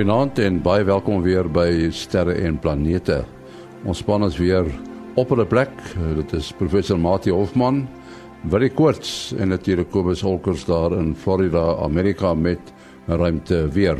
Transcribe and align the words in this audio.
Goeienaand 0.00 0.38
en 0.40 0.62
baie 0.64 0.84
welkom 0.88 1.18
weer 1.20 1.44
by 1.52 1.90
Sterre 1.92 2.32
en 2.40 2.54
Planete. 2.56 3.18
Ons 3.84 3.98
span 4.00 4.22
is 4.24 4.38
weer 4.40 4.64
op 5.20 5.30
'n 5.30 5.44
plek. 5.46 5.68
Dit 6.16 6.32
is 6.32 6.52
professor 6.56 6.98
Mati 6.98 7.30
Hofman, 7.30 7.86
Willie 8.48 8.70
Koorts 8.70 9.34
en 9.36 9.48
natuurlik 9.48 9.90
Kobus 9.90 10.22
Holkers 10.22 10.64
daar 10.64 10.92
in 10.92 11.14
Florida, 11.14 11.76
Amerika 11.82 12.34
met 12.34 12.72
ruimte 13.06 13.68
weer. 13.68 13.98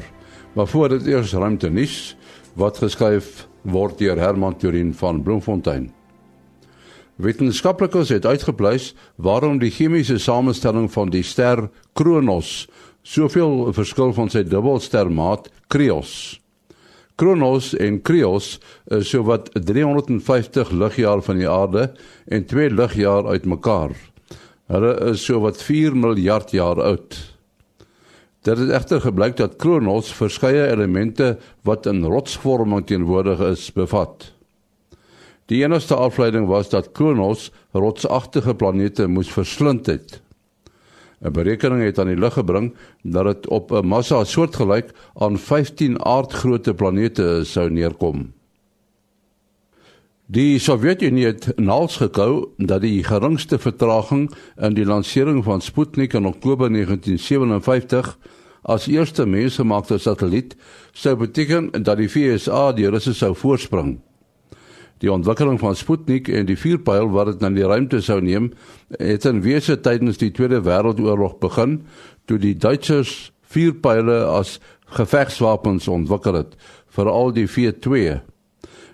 Maar 0.55 0.67
voor 0.67 0.89
dit 0.89 1.07
eers 1.07 1.33
ruimte 1.33 1.69
nuus 1.69 2.17
wat 2.55 2.79
geskryf 2.79 3.49
word 3.63 3.99
deur 3.99 4.19
Herman 4.19 4.57
Turin 4.57 4.95
van 4.95 5.23
Bloemfontein. 5.23 5.93
Wetenskaplikes 7.17 8.09
het 8.09 8.27
uitgepleis 8.27 8.95
waarom 9.17 9.59
die 9.59 9.71
chemiese 9.71 10.19
samestelling 10.19 10.93
van 10.93 11.11
die 11.11 11.23
ster 11.23 11.69
Kronos 11.93 12.69
soveel 13.03 13.73
verskil 13.73 14.13
van 14.17 14.31
sy 14.33 14.43
dubbelstermaat 14.45 15.49
Krios. 15.73 16.41
Kronos 17.21 17.75
en 17.77 17.99
Krios 18.01 18.55
is 18.89 19.11
sowat 19.13 19.51
350 19.53 20.71
ligjaar 20.73 21.21
van 21.25 21.41
die 21.41 21.49
aarde 21.49 21.91
en 22.33 22.47
2 22.49 22.71
ligjaar 22.73 23.29
uitmekaar. 23.29 23.93
Hulle 24.73 24.95
is 25.11 25.25
sowat 25.27 25.61
4 25.63 25.97
miljard 25.97 26.55
jaar 26.57 26.81
oud. 26.81 27.19
Dit 28.47 28.57
het 28.57 28.71
egter 28.73 29.03
gebleik 29.05 29.37
dat 29.37 29.59
Kronos 29.61 30.13
verskeie 30.17 30.71
elemente 30.71 31.35
wat 31.69 31.87
in 31.91 32.05
rotsvorming 32.09 32.87
teenwoordig 32.89 33.43
is, 33.51 33.67
bevat. 33.77 34.31
Die 35.53 35.61
enigste 35.65 35.99
afleiding 35.99 36.47
was 36.49 36.71
dat 36.73 36.93
Kronos 36.97 37.51
rotsagtige 37.77 38.55
planete 38.55 39.07
moes 39.11 39.29
verslind 39.33 39.87
het. 39.91 40.21
'n 41.21 41.33
Berekening 41.33 41.83
het 41.85 41.99
aan 41.99 42.09
die 42.09 42.17
lig 42.17 42.33
gebring 42.33 42.75
dat 43.03 43.25
dit 43.25 43.49
op 43.49 43.73
'n 43.73 43.87
massa 43.87 44.25
soortgelyk 44.25 44.93
aan 45.15 45.39
15 45.39 46.05
aardgrootte 46.05 46.75
planete 46.75 47.41
sou 47.45 47.71
neerkom. 47.71 48.33
Die 50.27 50.59
Sowjetunie 50.59 51.27
het 51.27 51.53
naals 51.57 51.97
gekou 51.97 52.49
dat 52.57 52.81
die 52.81 53.05
geringste 53.05 53.59
vertraging 53.59 54.31
in 54.57 54.75
die 54.75 54.85
lansering 54.85 55.45
van 55.45 55.61
Sputnik 55.61 56.13
in 56.13 56.27
Oktober 56.27 56.71
1957 56.71 58.19
as 58.63 58.87
eerste 58.87 59.27
mensgemaakte 59.27 59.99
satelliet 59.99 60.57
sou 60.93 61.17
beteken 61.17 61.71
dat 61.83 61.97
die 61.97 62.09
VSA 62.09 62.73
die 62.73 62.91
Russe 62.91 63.15
sou 63.15 63.35
voorspring. 63.35 63.99
Die 65.01 65.13
ontwikkeling 65.13 65.57
van 65.61 65.77
Sputnik 65.77 66.29
en 66.29 66.49
die 66.49 66.59
vuurpyl 66.61 67.09
wat 67.15 67.31
dit 67.31 67.41
na 67.41 67.49
die 67.55 67.65
ruimte 67.65 68.03
sou 68.05 68.19
neem, 68.21 68.51
het 68.99 69.25
in 69.25 69.41
wese 69.45 69.79
tydens 69.81 70.21
die 70.21 70.33
Tweede 70.37 70.61
Wêreldoorlog 70.67 71.39
begin 71.41 71.79
toe 72.29 72.37
die 72.39 72.55
Duitsers 72.55 73.31
vuurpyle 73.51 74.25
as 74.29 74.59
gevegswapens 74.97 75.89
ontwikkel 75.89 76.43
het, 76.43 76.53
veral 76.93 77.33
die 77.33 77.47
V2. 77.49 78.21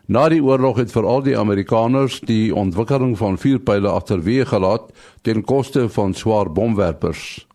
Na 0.07 0.29
die 0.31 0.43
oorlog 0.45 0.79
het 0.79 0.93
veral 0.95 1.25
die 1.27 1.35
Amerikaners 1.39 2.21
die 2.29 2.55
ontwikkeling 2.55 3.17
van 3.19 3.41
vuurpyle 3.43 3.91
agterweë 3.91 4.47
gelaat 4.47 4.93
ten 5.27 5.43
koste 5.43 5.89
van 5.91 6.15
swaar 6.15 6.53
bomwerpers. 6.53 7.46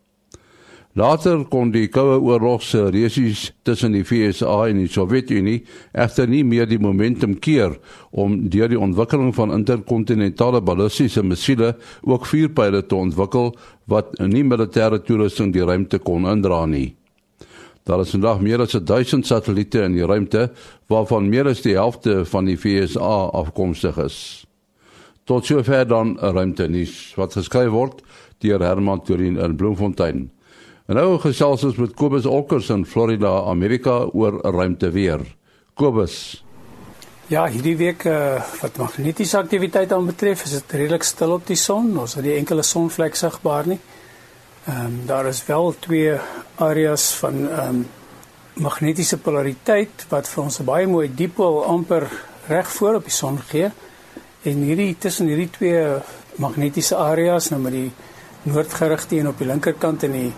Later 0.93 1.45
kon 1.47 1.69
die 1.71 1.85
Koue 1.87 2.17
Oorlog 2.19 2.65
se 2.67 2.89
resies 2.91 3.45
tussen 3.63 3.93
die 3.95 4.03
VSA 4.03 4.65
en 4.67 4.81
die 4.81 4.89
Sowjetunie 4.91 5.61
egter 5.95 6.27
nie 6.27 6.41
meer 6.43 6.67
die 6.67 6.81
momentum 6.83 7.37
keer 7.39 7.77
om 8.11 8.49
deur 8.51 8.67
die 8.67 8.79
ontwikkeling 8.79 9.31
van 9.37 9.53
interkontinentale 9.55 10.59
ballistiese 10.67 11.23
missiele 11.23 11.77
ook 12.03 12.27
vuurpyle 12.27 12.81
te 12.83 12.97
ontwikkel 12.99 13.53
wat 13.87 14.19
nie 14.19 14.43
militêre 14.43 14.99
toerusting 14.99 15.53
die 15.55 15.63
ruimte 15.63 16.01
kon 16.03 16.27
indra 16.27 16.65
nie. 16.67 16.89
Daar 17.87 18.03
is 18.03 18.11
vandag 18.11 18.43
meer 18.43 18.65
as 18.65 18.75
1000 18.75 19.25
satelliete 19.25 19.85
in 19.87 19.95
die 19.95 20.05
ruimte 20.05 20.49
waarvan 20.91 21.31
meer 21.31 21.47
as 21.53 21.63
die 21.63 21.77
helfte 21.79 22.25
van 22.27 22.51
die 22.51 22.57
VSA 22.59 23.31
afkomstig 23.31 23.95
is. 24.03 24.19
Tot 25.23 25.47
sover 25.47 25.87
dan 25.87 26.17
ruimte 26.19 26.67
nuus 26.67 27.15
wat 27.15 27.39
geskryf 27.39 27.71
word 27.71 28.03
deur 28.43 28.59
Herman 28.59 29.05
Turin 29.07 29.39
in 29.39 29.55
Bloemfontein. 29.55 30.27
En 30.91 30.97
nou 30.99 31.13
gesels 31.23 31.61
ons 31.63 31.77
met 31.79 31.91
Kobus 31.95 32.25
Olkers 32.27 32.67
in 32.73 32.81
Florida, 32.83 33.29
Amerika 33.47 33.93
oor 34.11 34.41
ruimte 34.43 34.89
weer. 34.91 35.21
Kobus. 35.79 36.15
Ja, 37.31 37.45
hierdie 37.47 37.77
week 37.79 38.03
uh, 38.11 38.41
wat 38.59 38.75
magnetiese 38.81 39.37
aktiwiteit 39.39 39.93
aanbetref, 39.95 40.43
is 40.49 40.57
dit 40.57 40.75
redelik 40.81 41.07
stil 41.07 41.37
op 41.37 41.47
die 41.47 41.55
son. 41.55 41.87
Ons 41.95 42.17
het 42.19 42.27
nie 42.27 42.35
enkele 42.41 42.67
sonvlek 42.67 43.15
sigbaar 43.15 43.71
nie. 43.71 43.79
Ehm 44.65 44.89
um, 44.89 44.99
daar 45.07 45.31
is 45.31 45.39
wel 45.47 45.71
twee 45.79 46.19
areas 46.59 47.07
van 47.21 47.39
ehm 47.47 47.79
um, 47.79 47.81
magnetiese 48.67 49.21
polariteit 49.23 50.05
wat 50.11 50.27
vir 50.27 50.43
ons 50.43 50.59
'n 50.59 50.67
baie 50.73 50.91
mooi 50.91 51.07
dipool 51.07 51.63
amper 51.63 52.11
reg 52.51 52.67
voor 52.67 52.99
op 52.99 53.07
die 53.07 53.15
son 53.21 53.39
gee. 53.47 53.71
En 54.43 54.67
hierdie 54.67 54.97
tussen 54.99 55.31
hierdie 55.31 55.49
twee 55.49 55.87
magnetiese 56.35 56.99
areas, 56.99 57.49
nou 57.49 57.61
met 57.61 57.79
die 57.79 57.91
noordgerigte 58.43 59.15
een 59.15 59.27
op 59.27 59.37
die 59.37 59.47
linkerkant 59.47 60.03
en 60.03 60.11
die 60.11 60.33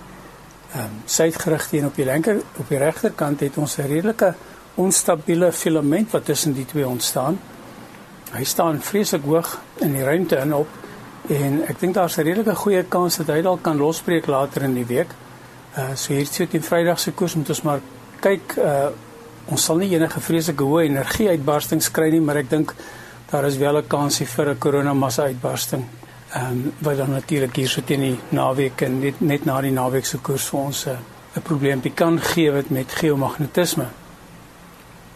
ehm 0.73 0.83
um, 0.83 1.01
suidgerig 1.05 1.67
teen 1.69 1.85
op 1.85 1.95
die 1.95 2.05
linker 2.05 2.39
op 2.57 2.69
die 2.69 2.77
regterkant 2.77 3.39
het 3.39 3.57
ons 3.57 3.77
'n 3.77 3.87
redelike 3.87 4.33
onstabiele 4.75 5.51
filament 5.51 6.11
wat 6.11 6.25
tussen 6.25 6.53
die 6.53 6.65
twee 6.65 6.87
ontstaan. 6.87 7.39
Hy 8.31 8.43
staan 8.43 8.81
vreeslik 8.81 9.23
hoog 9.23 9.59
in 9.75 9.93
die 9.93 10.03
ruimte 10.03 10.35
in 10.35 10.53
op 10.53 10.67
en 11.29 11.61
ek 11.67 11.79
dink 11.79 11.93
daar's 11.93 12.17
'n 12.17 12.21
redelike 12.21 12.55
goeie 12.55 12.83
kans 12.83 13.17
dat 13.17 13.27
hy 13.27 13.41
dalk 13.41 13.61
kan 13.61 13.77
losbreek 13.77 14.25
later 14.25 14.63
in 14.63 14.73
die 14.73 14.85
week. 14.85 15.09
Uh 15.77 15.95
so 15.95 16.13
hier 16.13 16.25
sit 16.25 16.53
in 16.53 16.63
Vrydag 16.63 16.99
se 16.99 17.11
koers 17.11 17.35
moet 17.35 17.49
ons 17.49 17.61
maar 17.61 17.79
kyk 18.19 18.57
uh 18.57 18.87
ons 19.45 19.63
sal 19.63 19.77
nie 19.77 19.93
enige 19.93 20.19
vreeslike 20.19 20.63
hoë 20.63 20.83
energie 20.83 21.29
uitbarstings 21.29 21.91
kry 21.91 22.09
nie, 22.09 22.21
maar 22.21 22.37
ek 22.37 22.49
dink 22.49 22.73
daar 23.29 23.45
is 23.45 23.57
wel 23.57 23.77
'n 23.77 23.87
kansie 23.87 24.25
vir 24.25 24.49
'n 24.49 24.57
koronamassa 24.57 25.23
uitbarsting 25.23 25.85
Ehm 26.33 26.45
um, 26.51 26.73
wat 26.77 26.97
dan 26.97 27.09
natuurlik 27.09 27.55
hier 27.55 27.69
so 27.69 27.81
teen 27.85 27.99
die 28.01 28.19
naweek 28.29 28.81
en 28.81 28.99
net 28.99 29.19
net 29.21 29.43
na 29.45 29.59
die 29.61 29.71
naweek 29.71 30.05
se 30.05 30.17
koers 30.17 30.47
vir 30.49 30.59
ons 30.59 30.85
eh, 30.85 30.97
'n 31.37 31.41
probleempie 31.41 31.91
kan 31.93 32.19
gee 32.19 32.51
wat 32.51 32.69
met 32.69 32.91
geomagnetisme. 32.91 33.85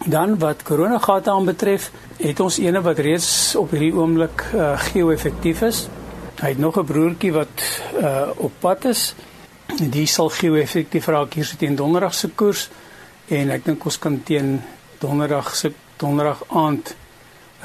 Dan 0.05 0.37
wat 0.39 0.63
koronagate 0.63 1.31
aanbetref, 1.31 1.91
het 2.17 2.39
ons 2.39 2.57
ene 2.57 2.81
wat 2.81 2.99
reeds 2.99 3.55
op 3.55 3.71
hierdie 3.71 3.93
oomblik 3.93 4.45
uh, 4.53 4.79
geo-effektief 4.79 5.61
is. 5.61 5.87
Hy 6.41 6.49
het 6.49 6.57
nog 6.57 6.77
'n 6.77 6.85
broertjie 6.85 7.33
wat 7.33 7.81
uh, 8.01 8.29
op 8.35 8.51
pad 8.59 8.85
is. 8.85 9.15
Die 9.89 10.05
sal 10.05 10.29
geo-effektief 10.29 11.07
raak 11.07 11.33
hier 11.33 11.45
so 11.45 11.57
teen 11.57 11.75
donderdag 11.75 12.13
se 12.13 12.29
koers 12.29 12.69
en 13.27 13.49
ek 13.49 13.65
dink 13.65 13.85
ons 13.85 13.99
kan 13.99 14.23
teen 14.23 14.61
donderdag 14.99 15.55
se 15.55 15.73
donderdag 15.97 16.43
aand 16.47 16.95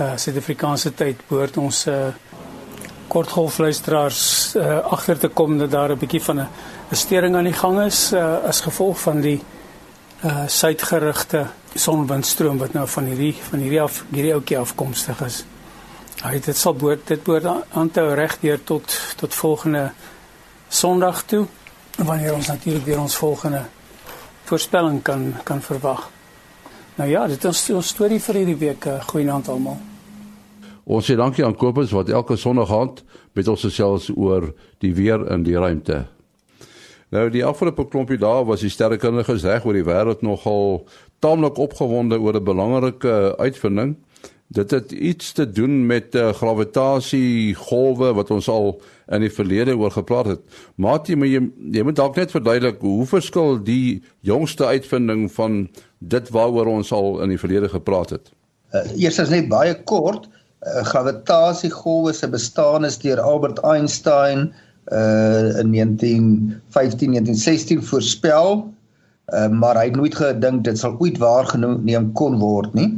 uh, 0.01 0.17
Suid-Afrikaanse 0.17 0.95
tyd 0.95 1.17
behoort 1.29 1.57
ons 1.57 1.87
uh, 1.87 2.09
kortgolfluisteraars 3.13 4.23
uh, 4.57 4.79
agter 4.95 5.19
te 5.19 5.29
kom 5.29 5.59
dat 5.59 5.71
daar 5.71 5.93
'n 5.93 5.99
bietjie 5.99 6.23
van 6.23 6.41
'n 6.41 6.49
stering 6.97 7.37
aan 7.37 7.51
die 7.51 7.61
gang 7.63 7.81
is 7.81 8.13
uh, 8.13 8.45
as 8.49 8.61
gevolg 8.61 9.01
van 9.01 9.21
die 9.21 9.41
uh 10.25 10.47
suidgerigte 10.47 11.47
sonwindstroom 11.75 12.59
wat 12.59 12.73
nou 12.73 12.87
van 12.89 13.05
hierdie 13.05 13.35
van 13.51 13.59
hierdie 13.59 13.83
af 13.83 14.05
hierdie 14.11 14.33
ouetjie 14.33 14.59
afkomstig 14.59 15.21
is. 15.21 15.45
Hy 16.23 16.39
dit 16.39 16.57
sal 16.57 16.75
behoort 16.75 17.07
dit 17.07 17.23
behoort 17.23 17.67
aan 17.75 17.91
te 17.91 18.01
hou 18.01 18.15
regdeur 18.15 18.65
tot 18.65 18.99
tot 19.17 19.35
volgende 19.35 19.91
Sondag 20.69 21.23
toe 21.23 21.47
wanneer 21.97 22.35
ons 22.35 22.47
natuurlik 22.47 22.85
weer 22.85 23.01
ons 23.01 23.17
volgende 23.17 23.65
voorspelling 24.45 25.03
kan 25.03 25.35
kan 25.45 25.63
verwag. 25.63 26.11
Nou 26.95 27.11
ja, 27.11 27.27
dit 27.27 27.45
is 27.45 27.71
ons 27.71 27.89
storie 27.89 28.21
vir 28.21 28.35
hierdie 28.35 28.57
week. 28.57 28.87
Goeienaand 29.07 29.49
almal. 29.49 29.92
Ons 30.85 31.07
sê 31.07 31.15
dankie 31.15 31.45
aan 31.47 31.55
Kobus 31.55 31.93
wat 31.95 32.11
elke 32.11 32.37
Sondag 32.37 32.73
aand 32.75 33.05
met 33.37 33.49
ons 33.49 33.63
gesels 33.63 34.09
oor 34.17 34.51
die 34.83 34.95
weer 34.95 35.23
in 35.31 35.45
die 35.47 35.55
ruimte. 35.55 36.07
Nou 37.13 37.29
die 37.31 37.45
afgelope 37.47 37.87
klompie 37.93 38.19
dae 38.19 38.43
was 38.49 38.65
die 38.65 38.73
sterrekundiges 38.73 39.45
reg 39.47 39.67
oor 39.69 39.77
die 39.77 39.87
wêreld 39.87 40.25
nogal 40.27 40.83
taamlik 41.23 41.61
opgewonde 41.61 42.19
oor 42.19 42.35
'n 42.35 42.45
belangrike 42.45 43.37
uitvinding. 43.39 43.97
Dit 44.49 44.71
het 44.71 44.93
iets 44.93 45.33
te 45.33 45.51
doen 45.51 45.87
met 45.87 46.15
uh, 46.15 46.33
gravitasiegolwe 46.33 48.13
wat 48.13 48.31
ons 48.31 48.49
al 48.49 48.83
in 49.09 49.21
die 49.21 49.31
verlede 49.31 49.77
oor 49.77 49.91
gepraat 49.91 50.27
het. 50.27 50.41
Maatie, 50.77 51.17
maar 51.17 51.29
jy 51.29 51.41
jy 51.73 51.83
moet 51.83 51.97
dalk 51.97 52.17
net 52.17 52.31
verduidelik 52.31 52.81
hoe 52.81 53.07
verskil 53.07 53.63
die 53.63 54.03
jongste 54.21 54.67
uitvinding 54.67 55.33
van 55.33 55.69
dit 55.99 56.29
waaroor 56.29 56.67
ons 56.67 56.93
al 56.93 57.23
in 57.23 57.29
die 57.29 57.39
verlede 57.39 57.69
gepraat 57.69 58.11
het. 58.11 58.33
Uh, 58.73 58.85
eers 58.97 59.19
is 59.19 59.29
net 59.29 59.49
baie 59.49 59.83
kort 59.85 60.27
uh, 60.27 60.42
gravitasiegolwe 60.63 62.13
se 62.13 62.29
bestaan 62.29 62.85
is 62.85 62.99
deur 62.99 63.21
Albert 63.21 63.59
Einstein 63.67 64.53
uh 64.93 65.59
in 65.59 65.73
1915 65.73 67.11
1916 67.11 67.83
voorspel. 67.85 68.75
Uh 69.27 69.49
maar 69.49 69.77
hy 69.79 69.85
het 69.91 69.97
nooit 69.97 70.15
gedink 70.15 70.65
dit 70.65 70.79
sal 70.79 70.97
ooit 70.99 71.19
waargeneem 71.19 72.13
kon 72.13 72.39
word 72.39 72.75
nie. 72.75 72.91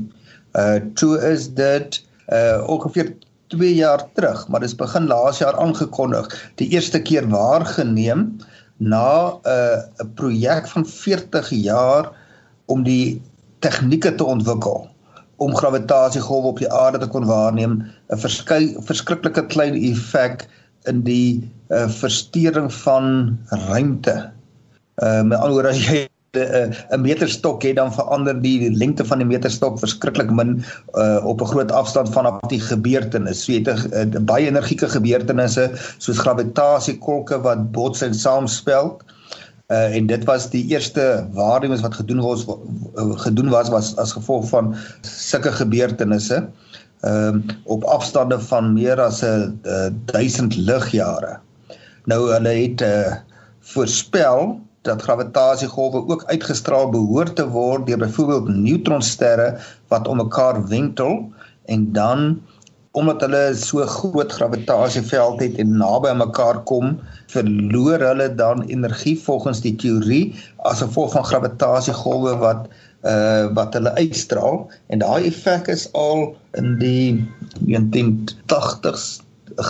Uh 0.53 0.81
toe 0.95 1.17
is 1.33 1.49
dit 1.55 2.01
uh 2.29 2.65
ongeveer 2.69 3.15
2 3.53 3.75
jaar 3.75 4.05
terug, 4.13 4.49
maar 4.49 4.61
dit 4.61 4.69
is 4.69 4.77
begin 4.77 5.07
laas 5.07 5.39
jaar 5.39 5.57
aangekondig, 5.61 6.29
die 6.61 6.69
eerste 6.69 7.01
keer 7.01 7.29
waargeneem 7.29 8.37
na 8.77 9.31
'n 9.31 9.49
uh, 9.49 10.05
'n 10.05 10.13
projek 10.15 10.69
van 10.69 10.87
40 10.87 11.51
jaar 11.51 12.13
om 12.67 12.83
die 12.83 13.23
tegnieke 13.61 14.15
te 14.15 14.25
ontwikkel 14.25 14.94
om 15.37 15.55
gravitasiegolwe 15.57 16.49
op 16.49 16.59
die 16.59 16.73
aarde 16.73 16.99
te 16.99 17.09
kon 17.11 17.27
waarneem 17.27 17.83
'n 18.13 18.19
verskriklike 18.87 19.47
klein 19.47 19.75
effek 19.75 20.49
in 20.91 21.03
die 21.03 21.51
uh, 21.69 21.89
verstoring 21.89 22.73
van 22.73 23.39
ruimte. 23.69 24.31
Uh, 25.03 25.23
met 25.23 25.39
ander 25.39 25.53
woorde 25.53 25.69
as 25.69 25.87
jy 25.89 26.09
'n 26.35 27.01
meterstok 27.01 27.63
het 27.63 27.77
dan 27.77 27.93
verander 27.95 28.41
die 28.43 28.71
lengte 28.77 29.05
van 29.05 29.19
die 29.23 29.27
meterstok 29.27 29.79
verskriklik 29.79 30.31
min 30.31 30.65
uh, 30.99 31.25
op 31.25 31.41
'n 31.41 31.47
groot 31.47 31.73
afstand 31.73 32.13
vanaf 32.13 32.41
die 32.51 32.61
gebeurtenis. 32.61 33.45
So 33.45 33.53
jy 33.53 33.63
het 33.65 34.15
'n 34.15 34.25
baie 34.25 34.47
energieke 34.47 34.89
gebeurtenisse 34.89 35.71
soos 35.99 36.19
gravitasiekolke 36.19 37.41
wat 37.41 37.71
bots 37.73 38.03
en 38.03 38.15
saamspel. 38.15 38.99
Uh, 39.73 39.97
en 39.97 40.07
dit 40.07 40.25
was 40.25 40.51
die 40.53 40.67
eerste 40.67 41.27
waarnemings 41.33 41.83
wat 41.83 41.95
gedoen 41.95 42.21
was 42.21 42.45
gedoen 43.25 43.49
was 43.49 43.69
was 43.73 43.95
as 43.97 44.13
gevolg 44.13 44.49
van 44.49 44.75
sulke 45.01 45.53
gebeurtenisse 45.53 46.43
ehm 47.01 47.37
uh, 47.37 47.55
op 47.65 47.85
afstande 47.85 48.41
van 48.41 48.73
meer 48.73 49.01
as 49.01 49.23
'n 49.25 49.61
uh, 49.63 49.89
1000 50.05 50.57
ligjare. 50.57 51.39
Nou 52.05 52.33
hulle 52.33 52.49
het 52.49 52.81
uh, 52.81 53.15
voorspel 53.61 54.61
dat 54.85 55.03
gravitasiegolwe 55.03 56.09
ook 56.09 56.25
uitgestraal 56.25 56.91
behoort 56.91 57.37
te 57.37 57.49
word 57.49 57.87
deur 57.87 57.99
byvoorbeeld 57.99 58.49
neutronsterre 58.49 59.59
wat 59.89 60.09
om 60.09 60.17
mekaar 60.17 60.67
wentel 60.69 61.33
en 61.65 61.93
dan 61.93 62.41
omdat 62.95 63.25
hulle 63.27 63.43
so 63.59 63.83
groot 63.91 64.33
gravitasieveld 64.33 65.41
het 65.43 65.59
en 65.59 65.77
naby 65.81 66.13
aan 66.13 66.21
mekaar 66.23 66.61
kom, 66.71 66.95
verloor 67.33 67.99
hulle 67.99 68.29
dan 68.39 68.63
energie 68.71 69.17
volgens 69.19 69.65
die 69.65 69.75
teorie 69.83 70.35
as 70.71 70.83
gevolg 70.85 71.17
van 71.17 71.27
gravitasiegolwe 71.27 72.37
wat 72.43 72.69
uh 73.05 73.51
wat 73.57 73.75
hulle 73.77 73.93
uitstraal. 73.99 74.63
En 74.95 75.03
daai 75.03 75.27
effek 75.29 75.69
is 75.75 75.89
al 75.93 76.31
in 76.57 76.79
die 76.81 77.21
1980s 77.67 79.19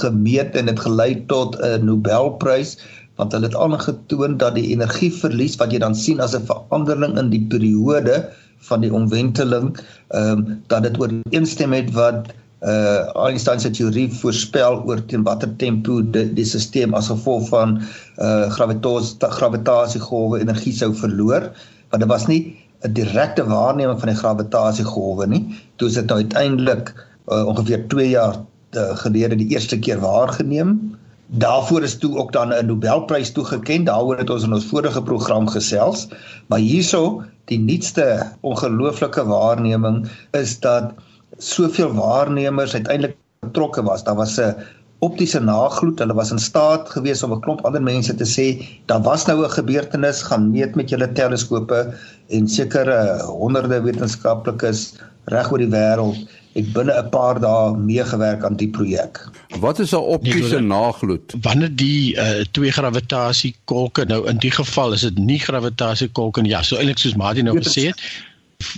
gemeet 0.03 0.55
en 0.55 0.71
dit 0.71 0.85
gelei 0.85 1.25
tot 1.33 1.57
'n 1.59 1.89
Nobelprys 1.89 2.77
want 3.17 3.33
hulle 3.33 3.47
het 3.47 3.57
aangetoon 3.57 4.37
dat 4.37 4.55
die 4.55 4.69
energieverlies 4.75 5.57
wat 5.57 5.73
jy 5.73 5.79
dan 5.79 5.95
sien 5.95 6.21
as 6.21 6.37
'n 6.37 6.47
verandering 6.47 7.19
in 7.19 7.31
die 7.31 7.47
periode 7.49 8.29
van 8.69 8.81
die 8.81 8.93
omwenteling, 8.93 9.77
ehm 10.09 10.39
um, 10.39 10.63
dat 10.67 10.83
dit 10.83 10.99
ooreenstem 11.01 11.69
met 11.69 11.93
wat 11.93 12.33
uh 12.65 13.27
Einstein 13.27 13.61
se 13.61 13.71
teorie 13.71 14.09
voorspel 14.21 14.81
oor 14.89 15.03
teen 15.11 15.25
watter 15.27 15.51
tempo 15.61 16.01
die, 16.01 16.25
die 16.37 16.47
stelsel 16.49 16.97
as 16.97 17.11
gevolg 17.13 17.49
van 17.53 17.79
uh 18.19 18.49
gravitasie 18.57 19.31
gravitasiegolwe 19.39 20.41
energie 20.41 20.73
sou 20.73 20.93
verloor, 20.95 21.51
want 21.91 22.03
dit 22.03 22.11
was 22.11 22.27
nie 22.27 22.57
'n 22.85 22.93
direkte 22.93 23.45
waarneming 23.45 24.01
van 24.01 24.09
die 24.13 24.19
gravitasiegolwe 24.19 25.27
nie. 25.27 25.45
Toe 25.77 25.89
is 25.89 25.95
dit 25.95 26.07
nou 26.07 26.19
uiteindelik 26.21 26.93
uh, 27.29 27.47
ongeveer 27.47 27.89
2 27.89 28.09
jaar 28.09 28.37
uh, 28.77 28.97
gelede 28.97 29.37
die 29.37 29.49
eerste 29.57 29.79
keer 29.79 30.01
waargeneem 30.01 30.97
Daarvoor 31.27 31.83
is 31.83 31.99
toe 31.99 32.17
ook 32.17 32.33
dan 32.33 32.49
'n 32.49 32.67
Nobelprys 32.67 33.33
toegekend. 33.33 33.87
Daaroor 33.87 34.19
het 34.19 34.31
ons 34.31 34.43
in 34.43 34.53
ons 34.53 34.65
vorige 34.65 35.03
program 35.03 35.49
gesels. 35.49 36.09
Maar 36.47 36.59
hierso, 36.59 37.23
die 37.45 37.59
nuutste 37.59 38.31
ongelooflike 38.41 39.25
waarneming 39.25 40.09
is 40.31 40.61
dat 40.61 40.93
soveel 41.39 41.93
waarnemers 41.95 42.75
uiteindelik 42.75 43.17
betrokke 43.41 43.83
was. 43.83 44.05
Daar 44.05 44.17
was 44.17 44.39
'n 44.41 44.55
optiese 44.99 45.41
nagloed. 45.41 45.99
Hulle 45.99 46.15
was 46.15 46.31
in 46.31 46.39
staat 46.39 46.89
geweest 46.89 47.23
om 47.23 47.33
'n 47.33 47.41
klomp 47.41 47.65
ander 47.65 47.83
mense 47.83 48.15
te 48.15 48.29
sê, 48.37 48.47
daar 48.87 49.03
was 49.03 49.27
nou 49.27 49.45
'n 49.45 49.51
gebeurtenis, 49.51 50.23
gaan 50.23 50.51
meet 50.51 50.75
met 50.75 50.89
julle 50.89 51.13
teleskope 51.13 51.95
en 52.29 52.49
sekere 52.49 53.23
honderde 53.23 53.83
wetenskaplikes 53.83 54.95
reg 55.25 55.53
oor 55.53 55.59
die 55.59 55.73
wêreld 55.73 56.17
het 56.55 56.73
binne 56.73 56.95
'n 57.03 57.09
paar 57.11 57.41
dae 57.41 57.77
meegewerk 57.77 58.45
aan 58.45 58.57
die 58.57 58.69
projek. 58.69 59.19
Wat 59.61 59.79
is 59.79 59.93
'n 59.93 59.97
optiese 59.97 60.61
nee, 60.61 60.69
nagloed? 60.69 61.35
Wanneer 61.41 61.77
die 61.77 62.15
uh, 62.17 62.45
twee 62.51 62.71
gravitasiekolke 62.71 64.05
nou 64.05 64.29
in 64.29 64.39
die 64.39 64.51
geval 64.51 64.93
is 64.93 65.01
dit 65.01 65.19
nie 65.19 65.39
gravitasiekolke 65.39 66.41
nie. 66.41 66.51
Ja, 66.51 66.63
so 66.63 66.77
eintlik 66.77 66.99
soos 66.99 67.15
Martin 67.15 67.45
nou 67.45 67.59
gesê 67.59 67.87
het, 67.87 68.01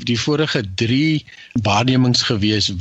die 0.08 0.20
vorige 0.20 0.62
3 0.74 1.24
waarnemings 1.62 2.22
gewees 2.22 2.72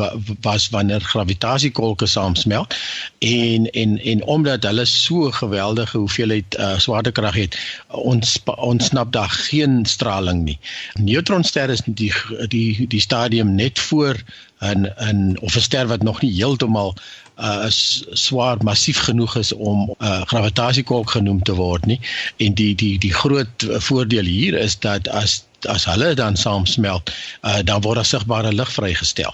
was 0.41 0.69
wanneer 0.69 1.01
gravitasie-kolke 1.01 2.05
saamsmelt 2.05 2.75
en 3.19 3.69
en 3.71 3.97
en 4.01 4.23
omdat 4.23 4.63
hulle 4.63 4.85
so 4.85 5.31
geweldige 5.31 5.97
hoeveelheid 5.97 6.57
uh, 6.59 6.77
swaartekrag 6.77 7.35
het 7.35 7.57
ons 7.87 8.37
ons 8.55 8.85
snap 8.85 9.11
daar 9.11 9.29
geen 9.29 9.85
straling 9.85 10.43
nie. 10.43 10.59
Neutronsterre 10.93 11.71
is 11.71 11.81
die 11.85 12.13
die 12.47 12.87
die 12.87 13.01
stadium 13.01 13.55
net 13.55 13.79
voor 13.79 14.23
'n 14.59 14.87
'n 15.11 15.37
of 15.41 15.55
'n 15.55 15.61
ster 15.61 15.87
wat 15.87 16.03
nog 16.03 16.21
nie 16.21 16.33
heeltemal 16.33 16.95
uh 17.37 17.65
swaar 17.69 18.57
massief 18.63 18.99
genoeg 18.99 19.35
is 19.35 19.53
om 19.53 19.95
uh 19.99 20.21
gravitasiekolk 20.25 21.09
genoem 21.09 21.43
te 21.43 21.53
word 21.53 21.85
nie 21.85 21.99
en 22.37 22.53
die 22.53 22.75
die 22.75 22.97
die 22.99 23.13
groot 23.13 23.65
voordeel 23.67 24.23
hier 24.23 24.53
is 24.53 24.79
dat 24.79 25.07
as 25.07 25.43
as 25.69 25.85
hulle 25.89 26.13
dan 26.13 26.35
saamsmelt, 26.37 27.11
uh, 27.41 27.59
dan 27.63 27.81
word 27.81 27.95
daar 28.01 28.05
sigbare 28.05 28.53
lig 28.53 28.71
vrygestel. 28.71 29.33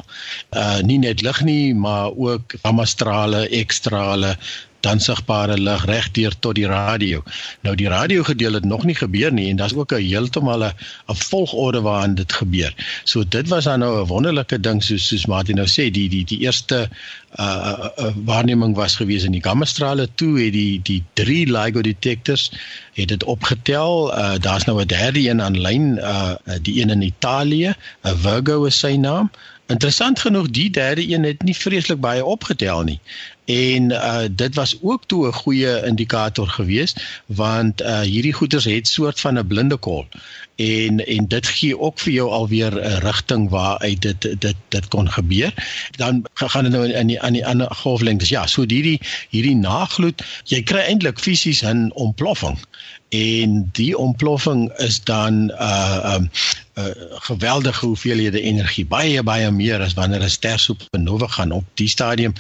Uh 0.56 0.80
nie 0.86 1.00
net 1.00 1.22
lig 1.22 1.42
nie, 1.42 1.76
maar 1.76 2.12
ook 2.16 2.56
gammastrale, 2.62 3.48
ekstrale, 3.50 4.36
dan 4.82 5.00
sigbare 5.00 5.58
lig 5.58 5.86
regdeur 5.86 6.34
tot 6.40 6.56
die 6.56 6.68
radio. 6.68 7.24
Nou 7.62 7.76
die 7.76 7.88
radio 7.88 8.24
gedeelte 8.24 8.62
het 8.62 8.66
nog 8.66 8.84
nie 8.84 8.96
gebeur 8.96 9.34
nie 9.34 9.50
en 9.50 9.62
daar's 9.62 9.74
ook 9.74 9.94
'n 9.94 10.04
heeltemal 10.04 10.64
'n 10.64 10.74
volgorde 11.06 11.82
waarin 11.82 12.16
dit 12.16 12.34
gebeur. 12.34 12.74
So 13.04 13.24
dit 13.28 13.48
was 13.48 13.64
dan 13.64 13.80
nou 13.80 14.02
'n 14.02 14.08
wonderlike 14.08 14.60
ding 14.60 14.84
soos 14.84 15.08
soos 15.08 15.26
Martin 15.26 15.56
nou 15.56 15.68
sê, 15.68 15.92
die 15.92 16.10
die 16.10 16.26
die 16.26 16.40
eerste 16.40 16.90
uh, 17.40 17.46
uh, 17.46 18.06
uh 18.06 18.12
waarneming 18.26 18.76
was 18.76 18.96
gewees 18.96 19.24
in 19.24 19.32
die 19.32 19.44
gammastrale 19.44 20.08
toe 20.16 20.40
het 20.40 20.54
die 20.54 20.80
die 20.84 21.04
drie 21.14 21.52
LIGO 21.52 21.82
detectors 21.82 22.52
het 22.94 23.08
dit 23.08 23.24
opgetel. 23.24 24.12
Uh 24.18 24.36
daar's 24.40 24.66
nou 24.66 24.82
'n 24.82 24.88
derde 24.88 25.30
een 25.30 25.42
aanlyn, 25.42 25.98
uh 25.98 26.34
die 26.62 26.82
een 26.82 26.90
in 26.90 27.02
Italië, 27.02 27.74
'n 28.04 28.18
Virgo 28.18 28.66
is 28.66 28.80
sy 28.80 28.96
naam. 28.96 29.32
Interessant 29.72 30.20
genoeg 30.20 30.50
die 30.52 30.70
derde 30.70 31.04
een 31.08 31.24
het 31.24 31.44
nie 31.48 31.56
vreeslik 31.56 32.00
baie 32.00 32.26
opgetel 32.26 32.82
nie. 32.84 33.00
En 33.52 33.92
uh 33.92 34.24
dit 34.32 34.56
was 34.56 34.78
ook 34.82 35.06
toe 35.06 35.28
'n 35.28 35.34
goeie 35.44 35.86
indikator 35.86 36.48
geweest 36.48 37.04
want 37.26 37.82
uh 37.82 38.00
hierdie 38.00 38.34
goeters 38.34 38.66
het 38.66 38.88
soort 38.88 39.20
van 39.20 39.40
'n 39.40 39.48
blinde 39.48 39.78
kol. 39.78 40.06
En 40.56 41.06
en 41.06 41.28
dit 41.28 41.48
gee 41.48 41.80
ook 41.80 42.00
vir 42.00 42.14
jou 42.14 42.30
alweer 42.30 42.74
'n 42.76 43.00
rigting 43.00 43.50
waar 43.50 43.78
uit 43.80 44.02
dit 44.02 44.22
dit 44.22 44.56
dit 44.68 44.88
kon 44.88 45.12
gebeur. 45.12 45.54
Dan 45.96 46.26
gaan 46.34 46.64
dit 46.64 46.74
nou 46.74 46.88
in 46.88 47.08
die 47.08 47.22
aan 47.22 47.34
die 47.34 47.46
ander 47.46 47.76
golflengtes. 47.76 48.30
Ja, 48.30 48.48
so 48.48 48.62
hierdie 48.68 49.00
hierdie 49.30 49.56
nagloed, 49.56 50.24
jy 50.44 50.64
kry 50.64 50.80
eintlik 50.80 51.20
fisies 51.20 51.62
'n 51.64 51.92
ontploffing 51.94 52.58
en 53.12 53.70
die 53.72 53.98
ontploffing 53.98 54.72
is 54.72 55.04
dan 55.04 55.52
uh 55.52 56.16
um 56.16 56.30
uh, 56.88 57.18
geweldige 57.28 57.86
hoeveelhede 57.86 58.42
energie 58.42 58.86
baie 58.86 59.24
baie 59.24 59.52
meer 59.52 59.82
as 59.82 59.94
wanneer 59.94 60.24
'n 60.24 60.30
ster 60.30 60.60
supernova 60.60 61.28
gaan 61.28 61.52
op 61.52 61.66
die 61.74 61.88
stadium. 61.88 62.34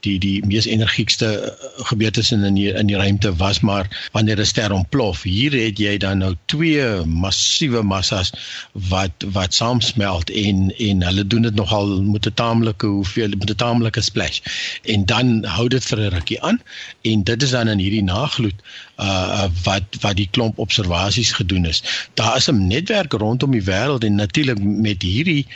Die 0.00 0.18
die 0.18 0.46
mees 0.46 0.66
energiekste 0.66 1.28
uh, 1.28 1.84
gebeurtenis 1.90 2.32
in 2.32 2.54
die 2.54 2.72
in 2.72 2.86
die 2.86 2.96
ruimte 2.96 3.34
was 3.36 3.60
maar 3.60 4.08
wanneer 4.12 4.40
'n 4.40 4.46
ster 4.46 4.72
ontplof. 4.72 5.22
Hier 5.22 5.52
het 5.52 5.78
jy 5.78 5.96
dan 5.96 6.18
nou 6.18 6.34
twee 6.44 7.04
massiewe 7.04 7.82
massas 7.82 8.32
wat 8.72 9.24
wat 9.32 9.54
saamsmelt 9.54 10.30
en 10.30 10.72
en 10.78 11.02
hulle 11.02 11.26
doen 11.26 11.42
dit 11.42 11.54
nogal 11.54 12.02
met 12.02 12.26
'n 12.26 12.34
taamlike 12.34 12.86
hoeveel 12.86 13.28
met 13.28 13.50
'n 13.50 13.54
taamlike 13.54 14.00
splash. 14.00 14.40
En 14.82 15.04
dan 15.04 15.44
hou 15.44 15.68
dit 15.68 15.84
vir 15.84 15.98
'n 15.98 16.14
rukkie 16.14 16.42
aan 16.42 16.60
en 17.02 17.22
dit 17.22 17.42
is 17.42 17.50
dan 17.50 17.68
in 17.68 17.78
hierdie 17.78 18.02
nagloed 18.02 18.62
uh 18.98 19.46
wat 19.62 19.98
wat 20.00 20.16
die 20.16 20.28
klomp 20.30 20.58
observasies 20.58 21.32
gedoen 21.32 21.64
is. 21.64 21.82
Daar 22.14 22.36
is 22.36 22.50
'n 22.50 22.66
netwerk 22.66 23.12
rondom 23.12 23.50
die 23.50 23.62
wêreld 23.62 24.04
en 24.04 24.14
natuurlik 24.14 24.62
met 24.62 25.02
hierdie 25.02 25.46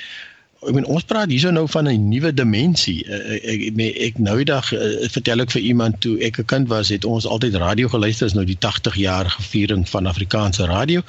ek 0.62 0.76
bedoel 0.76 0.94
ons 0.94 1.06
praat 1.10 1.30
hierso 1.32 1.50
nou 1.50 1.64
van 1.66 1.88
'n 1.90 2.08
nuwe 2.08 2.30
dimensie. 2.34 3.02
Eh, 3.04 3.38
ek 3.52 3.62
ek, 3.70 3.96
ek 4.06 4.18
nou 4.18 4.36
die 4.36 4.46
dag 4.46 4.72
uh, 4.72 5.08
vertel 5.10 5.42
ek 5.42 5.50
vir 5.50 5.62
iemand 5.62 6.00
toe 6.00 6.14
ek 6.22 6.38
'n 6.38 6.44
kind 6.44 6.68
was, 6.68 6.88
het 6.94 7.04
ons 7.04 7.26
altyd 7.26 7.58
radio 7.58 7.88
geluister, 7.88 8.26
is 8.26 8.36
nou 8.38 8.44
die 8.46 8.58
80 8.58 8.94
jarige 8.96 9.42
viering 9.42 9.88
van 9.88 10.06
Afrikaanse 10.06 10.64
radio. 10.70 11.02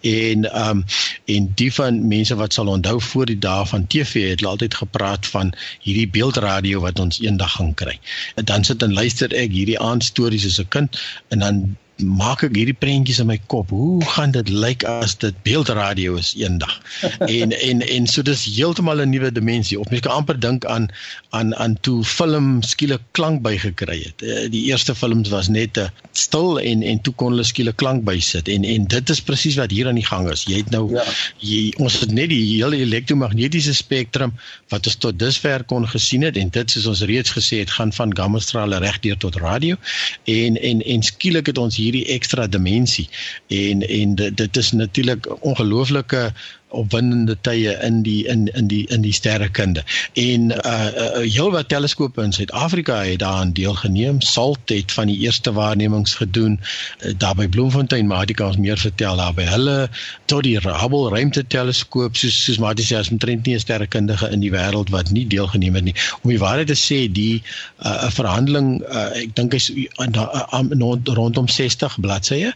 En 0.00 0.46
ehm 0.46 0.70
um, 0.70 0.84
en 1.26 1.50
die 1.54 1.72
van 1.74 2.06
mense 2.08 2.34
wat 2.34 2.52
sal 2.52 2.66
onthou 2.66 3.00
voor 3.00 3.26
die 3.26 3.38
dae 3.38 3.66
van 3.66 3.86
TV 3.86 4.30
het 4.30 4.44
altyd 4.44 4.74
gepraat 4.74 5.26
van 5.26 5.52
hierdie 5.80 6.08
beeldradio 6.08 6.80
wat 6.80 6.98
ons 6.98 7.20
eendag 7.20 7.52
gaan 7.52 7.74
kry. 7.74 7.98
En 8.34 8.44
dan 8.44 8.64
sit 8.64 8.82
en 8.82 8.92
luister 8.92 9.34
ek 9.34 9.50
hierdie 9.50 9.78
aand 9.78 10.04
stories 10.04 10.46
as 10.46 10.60
'n 10.60 10.68
kind 10.68 11.00
en 11.28 11.38
dan 11.38 11.76
maak 12.02 12.42
ek 12.46 12.56
hierdie 12.56 12.76
prentjies 12.76 13.20
in 13.22 13.28
my 13.30 13.38
kop. 13.52 13.70
Hoe 13.70 14.04
gaan 14.14 14.32
dit 14.34 14.48
lyk 14.48 14.84
as 14.88 15.16
dit 15.20 15.36
beeldradio 15.46 16.16
is 16.20 16.32
eendag? 16.38 16.72
en 17.40 17.52
en 17.52 17.82
en 17.86 18.06
so 18.10 18.22
dis 18.26 18.44
heeltemal 18.44 19.02
'n 19.04 19.10
nuwe 19.10 19.32
dimensie. 19.32 19.78
Of 19.80 19.90
mens 19.90 20.02
kan 20.06 20.12
amper 20.20 20.40
dink 20.40 20.64
aan 20.64 20.88
aan 21.30 21.54
aan 21.56 21.76
toe 21.80 22.04
film 22.04 22.62
skielik 22.62 23.02
klank 23.12 23.42
bygekry 23.42 23.98
het. 24.02 24.22
Eh, 24.22 24.50
die 24.50 24.64
eerste 24.70 24.94
films 24.94 25.28
was 25.28 25.48
net 25.48 25.72
te 25.72 25.90
stil 26.12 26.58
en 26.60 26.82
en 26.82 27.00
toe 27.00 27.14
kon 27.14 27.34
hulle 27.34 27.46
skielik 27.46 27.76
klank 27.76 28.04
bysit 28.04 28.48
en 28.48 28.64
en 28.64 28.86
dit 28.90 29.10
is 29.10 29.20
presies 29.20 29.56
wat 29.60 29.70
hier 29.70 29.88
aan 29.88 30.00
die 30.00 30.06
gang 30.06 30.28
is. 30.30 30.44
Jy 30.48 30.62
het 30.64 30.70
nou 30.74 30.90
ja. 30.94 31.04
jy 31.38 31.72
ons 31.78 32.00
het 32.00 32.12
net 32.12 32.30
die 32.32 32.42
hele 32.56 32.76
elektromagnetiese 32.76 33.74
spektrum 33.74 34.34
wat 34.72 34.86
ons 34.86 34.96
tot 34.96 35.18
dusver 35.18 35.64
kon 35.64 35.86
gesien 35.88 36.26
het 36.26 36.36
en 36.40 36.50
dit 36.50 36.70
soos 36.70 36.88
ons 36.90 37.04
reeds 37.10 37.34
gesê 37.36 37.62
het 37.62 37.70
gaan 37.78 37.92
van 37.92 38.14
gammastrale 38.16 38.80
regdeur 38.82 39.16
tot 39.16 39.36
radio 39.36 39.76
en 40.24 40.56
en 40.56 40.82
en 40.82 41.02
skielik 41.02 41.46
het 41.52 41.58
ons 41.58 41.76
hierdie 41.90 42.14
ekstra 42.14 42.46
dimensie. 42.46 43.08
En 43.48 43.82
en 43.88 44.14
dit, 44.14 44.36
dit 44.36 44.56
is 44.56 44.72
natuurlik 44.72 45.26
ongelooflike 45.40 46.30
opwindende 46.70 47.36
tye 47.40 47.76
in 47.82 48.02
die 48.02 48.26
in 48.26 48.46
in 48.54 48.66
die 48.66 48.86
in 48.88 49.02
die 49.02 49.12
sterrekunde. 49.12 49.84
En 50.12 50.50
uh, 50.50 50.86
uh 50.86 51.22
heelwat 51.24 51.68
teleskope 51.68 52.22
in 52.22 52.32
Suid-Afrika 52.32 53.02
het 53.04 53.18
daaraan 53.18 53.52
deelgeneem. 53.52 54.20
SALT 54.20 54.68
het 54.68 54.92
van 54.92 55.06
die 55.06 55.18
eerste 55.18 55.52
waarnemings 55.52 56.14
gedoen 56.14 56.60
uh, 56.60 57.12
daar 57.16 57.34
by 57.34 57.48
Bloemfontein, 57.48 58.06
maar 58.06 58.26
dit 58.26 58.36
kan 58.36 58.46
ons 58.46 58.56
meer 58.56 58.78
vertel 58.78 59.16
daar 59.16 59.34
by 59.34 59.46
hulle 59.50 59.88
tot 60.24 60.42
die 60.46 60.58
Hubble 60.60 61.08
ruimteteleskoop 61.08 62.16
soos 62.16 62.44
soos 62.44 62.58
maar 62.58 62.74
dis 62.74 62.92
as 62.94 63.10
omtrent 63.10 63.46
nie 63.46 63.54
'n 63.54 63.60
sterrekundige 63.60 64.30
in 64.30 64.40
die 64.40 64.52
wêreld 64.52 64.90
wat 64.90 65.10
nie 65.10 65.26
deelgeneem 65.26 65.74
het 65.74 65.84
nie. 65.84 65.94
Om 66.22 66.30
die 66.30 66.38
waarheid 66.38 66.66
te 66.66 66.78
sê, 66.78 67.12
die 67.12 67.42
'n 67.42 67.86
uh, 67.86 68.10
verhandeling 68.10 68.82
uh, 68.82 69.10
ek 69.22 69.34
dink 69.34 69.54
is 69.54 69.70
uh, 69.70 70.06
uh, 70.06 70.94
rondom 71.04 71.48
60 71.48 72.00
bladsye 72.00 72.54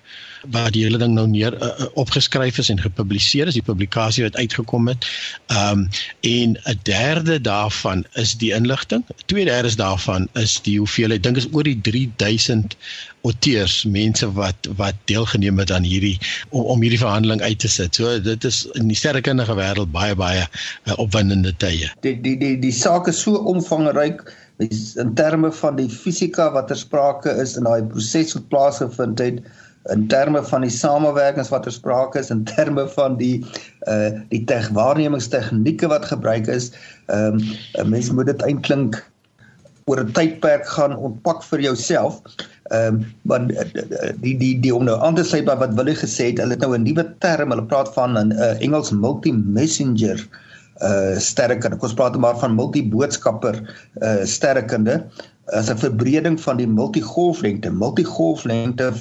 waar 0.50 0.70
die 0.70 0.82
hele 0.84 0.98
ding 0.98 1.14
nou 1.14 1.26
neer 1.28 1.54
uh, 1.62 1.86
opgeskryf 2.00 2.58
is 2.58 2.70
en 2.72 2.80
gepubliseer 2.80 3.48
is 3.50 3.58
die 3.58 3.64
publikasie 3.64 4.24
wat 4.26 4.36
uitgekom 4.36 4.88
het. 4.92 5.06
Ehm 5.46 5.84
um, 5.84 5.88
en 6.20 6.56
'n 6.64 6.78
derde 6.82 7.40
daarvan 7.40 8.04
is 8.12 8.34
die 8.34 8.52
inligting. 8.52 9.04
Twee 9.26 9.44
derdes 9.44 9.76
daarvan 9.76 10.28
is 10.32 10.60
die 10.62 10.78
hoeveelheid 10.78 11.22
dink 11.22 11.36
is 11.36 11.48
oor 11.52 11.62
die 11.62 11.80
3000 11.80 12.76
auteurs, 13.22 13.84
mense 13.84 14.32
wat 14.32 14.68
wat 14.76 14.94
deelgeneem 15.04 15.58
het 15.58 15.72
aan 15.72 15.82
hierdie 15.82 16.18
om, 16.48 16.62
om 16.62 16.80
hierdie 16.80 17.00
verhandeling 17.00 17.42
uit 17.42 17.58
te 17.58 17.68
sit. 17.68 17.94
So 17.94 18.20
dit 18.20 18.44
is 18.44 18.64
in 18.72 18.88
die 18.88 18.96
sterrekundige 18.96 19.56
wêreld 19.56 19.92
baie 19.92 20.14
baie 20.14 20.44
uh, 20.44 20.98
opwindende 20.98 21.54
tye. 21.56 21.90
Die 22.00 22.16
die 22.20 22.36
die 22.38 22.56
die 22.60 22.72
saak 22.72 23.08
is 23.08 23.20
so 23.20 23.40
omvangryk 23.54 24.26
in 24.58 25.14
terme 25.18 25.50
van 25.52 25.76
die 25.76 25.88
fisika 25.90 26.52
wat 26.54 26.68
ter 26.70 26.78
sprake 26.78 27.32
is 27.42 27.56
in 27.58 27.66
daai 27.66 27.82
proses 27.90 28.36
wat 28.36 28.48
plaasgevind 28.52 29.18
het 29.18 29.40
in 29.92 30.06
terme 30.08 30.42
van 30.44 30.64
die 30.64 30.72
samewerkings 30.72 31.50
wat 31.52 31.66
ter 31.66 31.72
sprake 31.72 32.18
is 32.18 32.30
in 32.30 32.44
terme 32.48 32.86
van 32.96 33.18
die 33.20 33.44
uh 33.90 34.12
die 34.30 34.44
teg 34.48 34.68
waarnemingstegnieke 34.76 35.90
wat 35.92 36.08
gebruik 36.12 36.46
is 36.46 36.70
ehm 37.12 37.40
um, 37.80 37.90
mens 37.90 38.10
moet 38.10 38.30
dit 38.32 38.46
eintlik 38.48 39.02
oor 39.84 40.00
'n 40.00 40.12
tydperk 40.16 40.64
gaan 40.76 40.96
ontpak 40.96 41.44
vir 41.50 41.60
jouself 41.60 42.22
ehm 42.72 42.94
um, 42.94 43.04
want 43.22 43.52
die 44.24 44.36
die 44.40 44.54
die 44.60 44.74
om 44.74 44.84
nou 44.88 44.96
aan 45.00 45.20
te 45.20 45.24
sluit 45.24 45.44
by 45.44 45.58
wat 45.60 45.76
Willie 45.76 45.98
gesê 46.00 46.32
het 46.32 46.40
hulle 46.40 46.56
het 46.56 46.64
nou 46.64 46.72
'n 46.76 46.88
nuwe 46.88 47.04
term 47.20 47.52
hulle 47.52 47.68
praat 47.68 47.92
van 47.94 48.16
'n 48.16 48.32
uh, 48.32 48.56
Engels 48.60 48.90
multi 48.90 49.32
messenger 49.32 50.28
uh 50.82 51.18
sterrekunde. 51.22 51.78
Ons 51.78 51.94
praat 51.94 52.16
maar 52.18 52.38
van 52.38 52.54
multiboodskapper 52.54 53.60
uh 54.02 54.24
sterrekunde 54.24 55.04
as 55.52 55.70
'n 55.70 55.78
verbreding 55.78 56.40
van 56.40 56.56
die 56.56 56.68
multigolflengte. 56.68 57.70
Multigolflengte 57.70 58.92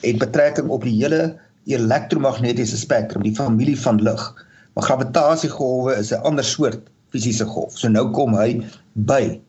het 0.00 0.18
betrekking 0.18 0.68
op 0.68 0.82
die 0.84 0.96
hele 1.02 1.36
elektromagnetiese 1.64 2.76
spektrum, 2.76 3.22
die 3.22 3.34
familie 3.34 3.80
van 3.80 4.02
lig. 4.02 4.46
Maar 4.74 4.84
gravitasiegolwe 4.84 5.94
is 5.96 6.12
'n 6.12 6.22
ander 6.22 6.44
soort 6.44 6.80
fisiese 7.10 7.44
golf. 7.44 7.78
So 7.78 7.88
nou 7.88 8.10
kom 8.10 8.34
hy 8.34 8.62
by. 8.92 9.40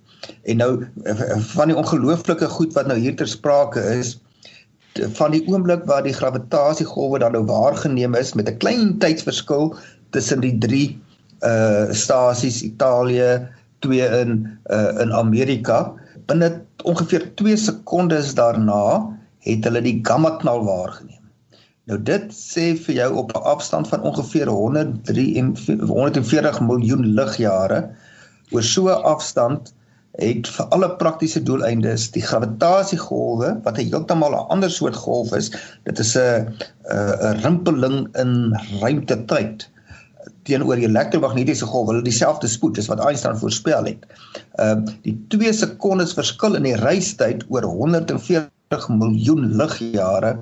En 0.44 0.58
nou 0.58 0.88
van 1.56 1.68
die 1.68 1.78
ongelooflike 1.78 2.48
goed 2.48 2.74
wat 2.74 2.88
nou 2.88 3.00
hier 3.00 3.16
ter 3.16 3.28
sprake 3.28 3.80
is 3.80 4.20
van 5.16 5.32
die 5.32 5.44
oomblik 5.48 5.86
waar 5.86 6.04
die 6.04 6.14
gravitasiegolwe 6.14 7.20
dan 7.20 7.32
nou 7.32 7.46
waargeneem 7.46 8.16
is 8.16 8.34
met 8.34 8.50
'n 8.50 8.58
klein 8.58 8.98
tydsverskil 8.98 9.76
tussen 10.10 10.40
die 10.40 10.58
drie 10.58 11.00
uh 11.42 11.92
stasies 11.92 12.62
Italië, 12.62 13.48
twee 13.80 14.06
in 14.06 14.60
uh 14.70 15.02
in 15.02 15.14
Amerika 15.14 15.94
binne 16.28 16.62
ongeveer 16.84 17.36
2 17.36 17.58
sekondes 17.58 18.34
daarna 18.38 19.18
het 19.46 19.64
hulle 19.66 19.82
die 19.82 20.00
gamma 20.06 20.30
knal 20.42 20.66
waargeneem. 20.66 21.22
Nou 21.90 21.98
dit 22.08 22.26
sê 22.36 22.66
vir 22.86 22.96
jou 22.96 23.12
op 23.24 23.30
'n 23.36 23.46
afstand 23.54 23.86
van 23.88 24.02
ongeveer 24.10 24.48
143 24.48 26.62
miljoen 26.62 27.06
ligjare 27.20 27.80
oor 28.52 28.64
so 28.64 28.88
'n 28.88 29.04
afstand 29.14 29.74
het 30.20 30.48
vir 30.48 30.66
alle 30.76 30.90
praktiese 31.00 31.44
doeleindes 31.44 32.12
die 32.12 32.22
gravitasiegolwe 32.22 33.60
wat 33.64 33.78
'n 33.78 33.90
heeltemal 33.90 34.32
'n 34.32 34.48
ander 34.56 34.72
soort 34.72 34.96
golf 34.96 35.36
is, 35.36 35.52
dit 35.84 36.00
is 36.00 36.18
'n 36.18 36.54
'n 36.92 37.42
rimpeling 37.44 38.16
in 38.16 38.58
ruimtetyd 38.82 39.70
teenoor 40.48 40.80
die 40.80 40.88
elektromagnetiese 40.88 41.68
golf 41.70 41.90
hulle 41.92 42.06
dieselfde 42.06 42.50
spoed 42.50 42.80
as 42.82 42.90
wat 42.92 43.04
Einstein 43.06 43.38
voorspel 43.38 43.90
het. 43.92 44.08
Ehm 44.60 44.86
uh, 44.88 44.96
die 45.06 45.16
2 45.34 45.54
sekondes 45.54 46.16
verskil 46.18 46.58
in 46.60 46.68
die 46.70 46.78
reistyd 46.82 47.46
oor 47.50 47.68
140 47.68 48.90
miljoen 48.90 49.52
ligjare 49.62 50.38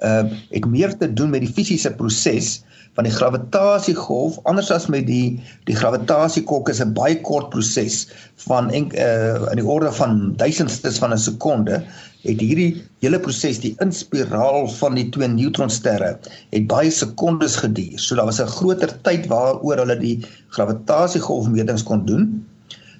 ehm 0.00 0.32
uh, 0.32 0.42
het 0.50 0.66
meer 0.66 0.96
te 0.98 1.12
doen 1.12 1.30
met 1.30 1.44
die 1.46 1.54
fisiese 1.56 1.92
proses 1.96 2.60
van 2.98 3.06
die 3.06 3.14
gravitasiegolf 3.14 4.38
anders 4.50 4.70
as 4.74 4.88
met 4.92 5.06
die 5.06 5.40
die 5.68 5.76
gravitasiekok 5.76 6.68
is 6.72 6.80
'n 6.82 6.94
baie 6.96 7.20
kort 7.20 7.50
proses 7.50 8.08
van 8.46 8.70
en, 8.70 8.88
uh, 8.96 9.46
in 9.52 9.60
die 9.62 9.66
orde 9.66 9.92
van 9.92 10.34
duisendstes 10.36 10.98
van 10.98 11.12
'n 11.12 11.18
sekonde 11.18 11.84
het 12.24 12.42
hierdie 12.42 12.82
hele 13.00 13.20
proses 13.22 13.60
die 13.62 13.72
inspiraal 13.84 14.68
van 14.76 14.98
die 14.98 15.06
twee 15.14 15.28
neutronsterre 15.30 16.12
het 16.52 16.68
baie 16.68 16.92
sekondes 16.92 17.56
geduur. 17.62 17.98
So 17.98 18.16
daar 18.16 18.28
was 18.28 18.40
'n 18.40 18.46
groter 18.58 18.92
tyd 19.02 19.26
waaroor 19.26 19.78
hulle 19.84 19.98
die 19.98 20.16
gravitasiegolfmetings 20.48 21.82
kon 21.82 22.04
doen. 22.06 22.46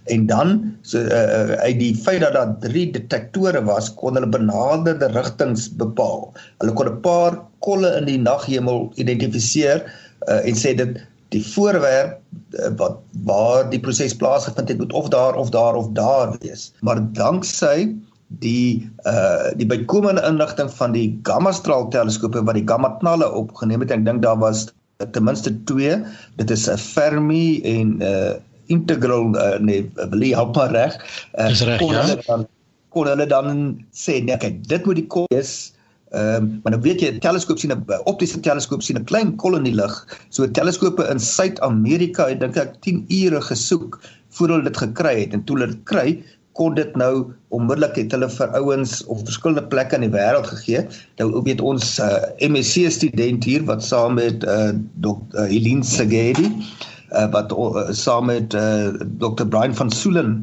En 0.05 0.27
dan 0.27 0.77
so 0.83 0.99
uh, 0.99 1.53
uit 1.53 1.79
die 1.79 1.95
feit 1.95 2.21
dat 2.21 2.33
daar 2.33 2.57
drie 2.61 2.91
detektore 2.91 3.63
was, 3.65 3.95
kon 3.95 4.15
hulle 4.15 4.29
benaderde 4.29 5.07
rigtings 5.13 5.69
bepaal. 5.77 6.33
Hulle 6.59 6.73
kon 6.73 6.89
'n 6.89 7.01
paar 7.01 7.39
kolle 7.59 7.97
in 8.01 8.07
die 8.07 8.19
naghemel 8.19 8.93
identifiseer 8.97 9.85
uh, 10.29 10.49
en 10.49 10.55
sê 10.57 10.75
dit 10.75 11.01
die 11.29 11.45
voorwerp 11.47 12.19
uh, 12.59 12.73
wat 12.77 12.99
waar 13.25 13.69
die 13.71 13.81
proses 13.81 14.17
plaasgevind 14.17 14.69
het 14.69 14.79
moet 14.79 14.93
of 14.93 15.09
daar 15.09 15.35
of 15.35 15.51
daar 15.51 15.75
of 15.75 15.93
daar 15.93 16.37
wees. 16.41 16.73
Maar 16.81 17.13
danksy 17.13 17.95
die 18.39 18.91
uh 19.11 19.51
die 19.59 19.67
bykomende 19.67 20.23
inligting 20.23 20.71
van 20.71 20.93
die 20.93 21.19
gamma 21.27 21.53
straal 21.53 21.89
teleskope 21.91 22.45
wat 22.47 22.55
die 22.55 22.67
gamma 22.67 22.95
knalle 23.01 23.27
opgeneem 23.33 23.83
het. 23.83 23.91
Ek 23.91 24.05
dink 24.07 24.23
daar 24.23 24.39
was 24.39 24.69
ten 25.13 25.25
minste 25.25 25.51
2. 25.65 25.99
Dit 26.37 26.51
is 26.51 26.69
'n 26.71 26.79
Fermi 26.79 27.63
en 27.63 27.99
uh 28.03 28.39
integral 28.71 29.35
uh, 29.35 29.59
nee, 29.59 29.91
wil 29.97 30.23
jy 30.23 30.31
help 30.39 30.55
maar 30.55 30.71
reg? 30.71 30.95
Uh, 31.35 31.49
Dis 31.51 31.65
reg, 31.67 31.83
ja. 31.83 32.07
Dan, 32.27 32.47
kon 32.95 33.07
hulle 33.11 33.27
dan 33.27 33.75
sê 33.91 34.21
nee, 34.23 34.39
kyk, 34.39 34.63
dit 34.71 34.87
moet 34.87 34.99
die 34.99 35.07
kol 35.11 35.27
is. 35.35 35.73
Ehm, 36.11 36.43
um, 36.43 36.47
maar 36.63 36.75
nou 36.75 36.81
weet 36.83 37.03
jy, 37.03 37.11
'n 37.15 37.23
teleskoop 37.23 37.59
sien 37.59 37.71
'n 37.71 37.85
optiese 38.11 38.41
teleskoop 38.41 38.83
sien 38.83 38.99
'n 38.99 39.05
klein 39.05 39.37
kol 39.37 39.55
in 39.55 39.63
die 39.63 39.75
lug. 39.75 39.95
So 40.31 40.47
teleskope 40.47 41.07
in 41.07 41.21
Suid-Amerika 41.23 42.27
het 42.29 42.41
dink 42.41 42.57
ek 42.57 42.81
10 42.83 43.05
ure 43.09 43.41
gesoek 43.41 44.01
voordat 44.31 44.57
hulle 44.57 44.71
dit 44.71 44.77
gekry 44.77 45.21
het 45.21 45.33
en 45.33 45.45
toe 45.45 45.59
hulle 45.59 45.71
dit 45.71 45.85
kry, 45.85 46.23
kon 46.59 46.75
dit 46.75 46.97
nou 46.99 47.31
onmiddellik 47.55 47.97
het 47.97 48.15
hulle 48.15 48.29
vir 48.33 48.55
ouens 48.59 49.01
op 49.07 49.23
verskillende 49.25 49.63
plekke 49.73 49.99
in 49.99 50.07
die 50.07 50.13
wêreld 50.15 50.49
gegee. 50.51 50.83
Nou 51.21 51.43
weet 51.47 51.63
ons 51.63 51.99
uh, 52.03 52.11
MSc 52.43 52.91
student 52.95 53.47
hier 53.47 53.65
wat 53.69 53.85
saam 53.87 54.19
met 54.19 54.45
uh, 54.45 54.73
Dr. 55.05 55.21
Uh, 55.39 55.47
Helene 55.51 55.87
Sagedi 55.87 56.49
uh, 56.51 57.29
wat 57.35 57.55
uh, 57.55 57.87
saam 57.95 58.31
met 58.31 58.55
uh, 58.55 58.91
Dr. 59.23 59.47
Brian 59.47 59.75
van 59.75 59.91
Soelen 59.95 60.35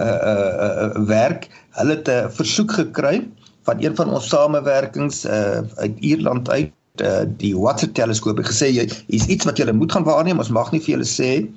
uh, 0.00 0.06
uh, 0.06 0.52
uh, 0.66 1.06
werk. 1.06 1.48
Hulle 1.78 1.98
het 1.98 2.08
'n 2.08 2.26
uh, 2.26 2.30
versoek 2.30 2.72
gekry 2.72 3.22
van 3.62 3.82
een 3.82 3.96
van 3.96 4.10
ons 4.10 4.28
samewerkings 4.28 5.24
uh, 5.24 5.62
uit 5.76 5.98
Ierland 5.98 6.50
uit 6.50 6.72
die 7.40 7.56
Watson 7.56 7.92
teleskoop 7.92 8.36
het 8.36 8.46
gesê 8.50 8.68
jy 8.68 8.84
is 9.06 9.24
iets 9.26 9.46
wat 9.48 9.56
jy 9.58 9.72
moet 9.72 9.92
gaan 9.92 10.04
waarneem 10.04 10.38
ons 10.38 10.50
mag 10.52 10.72
nie 10.72 10.80
vir 10.80 10.98
julle 10.98 11.08
sê 11.08 11.48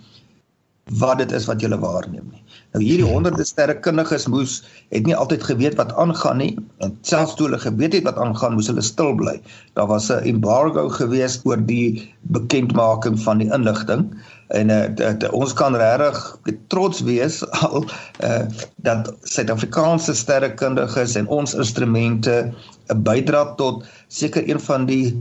wat 1.02 1.18
dit 1.18 1.32
is 1.32 1.46
wat 1.46 1.62
jy 1.62 1.68
waarneem 1.76 2.24
nie. 2.32 2.45
Nou 2.76 2.84
hierdie 2.84 3.08
honderde 3.14 3.46
sterrekundiges 3.48 4.28
moes 4.28 4.60
het 4.92 5.08
nie 5.08 5.16
altyd 5.16 5.46
geweet 5.48 5.78
wat 5.80 5.94
aangaan 5.96 6.42
nie 6.44 6.52
en 6.84 6.92
selfs 7.08 7.38
toe 7.40 7.48
hulle 7.48 7.62
geweet 7.64 7.96
het 7.96 8.08
wat 8.08 8.20
aangaan, 8.20 8.58
moes 8.58 8.68
hulle 8.68 8.84
stil 8.84 9.14
bly. 9.16 9.38
Daar 9.80 9.88
was 9.88 10.12
'n 10.12 10.28
embargo 10.28 10.90
gewees 10.92 11.40
oor 11.48 11.62
die 11.72 12.04
bekendmaking 12.36 13.16
van 13.24 13.40
die 13.40 13.48
inligting 13.48 14.10
en 14.48 14.70
uh, 14.70 14.84
dat, 14.96 15.20
dat, 15.20 15.32
ons 15.32 15.54
kan 15.54 15.76
regtig 15.76 16.20
trots 16.68 17.02
wees 17.08 17.40
al 17.64 17.88
uh, 18.24 18.44
dat 18.76 19.14
Suid-Afrikaanse 19.24 20.14
sterrekundiges 20.14 21.16
en 21.16 21.28
ons 21.28 21.56
instrumente 21.56 22.52
'n 22.92 23.02
bydra 23.08 23.56
tot 23.56 23.86
seker 24.08 24.44
een 24.50 24.60
van 24.60 24.86
die 24.86 25.16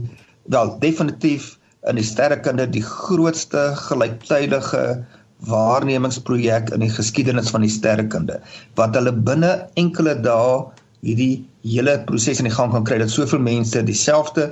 wel 0.51 0.75
definitief 0.79 1.55
in 1.87 1.95
die 1.95 2.05
sterrekunde 2.05 2.67
die 2.69 2.83
grootste 2.83 3.71
gelyktydige 3.87 5.05
waarnemingsprojek 5.39 6.71
in 6.73 6.85
die 6.85 6.93
geskiedenis 6.93 7.51
van 7.53 7.65
die 7.65 7.73
sterrekunde 7.73 8.39
wat 8.79 8.95
hulle 8.95 9.11
binne 9.11 9.51
enkele 9.81 10.15
dae 10.25 10.63
hierdie 11.05 11.43
hele 11.65 11.99
proses 12.07 12.39
in 12.41 12.49
die 12.49 12.55
gang 12.55 12.71
kan 12.73 12.85
kry 12.87 12.97
dat 13.01 13.13
soveel 13.13 13.43
mense 13.43 13.83
dieselfde 13.83 14.49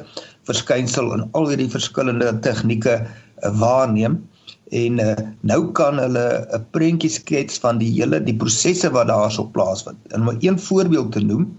verskynsel 0.49 1.13
in 1.15 1.25
al 1.37 1.49
hierdie 1.49 1.71
verskillende 1.71 2.29
tegnieke 2.45 2.99
uh, 2.99 3.51
waarneem 3.61 4.19
en 4.73 4.99
uh, 4.99 5.13
nou 5.45 5.59
kan 5.77 5.99
hulle 6.01 6.25
'n 6.57 6.65
prentjie 6.75 7.11
skets 7.11 7.59
van 7.63 7.77
die 7.81 7.91
hele 7.93 8.19
die 8.19 8.35
prosesse 8.35 8.89
wat 8.89 9.07
daarso 9.07 9.45
plaasvind. 9.55 9.99
En 10.13 10.27
om 10.27 10.37
een 10.39 10.59
voorbeeld 10.59 11.11
te 11.11 11.21
noem 11.21 11.51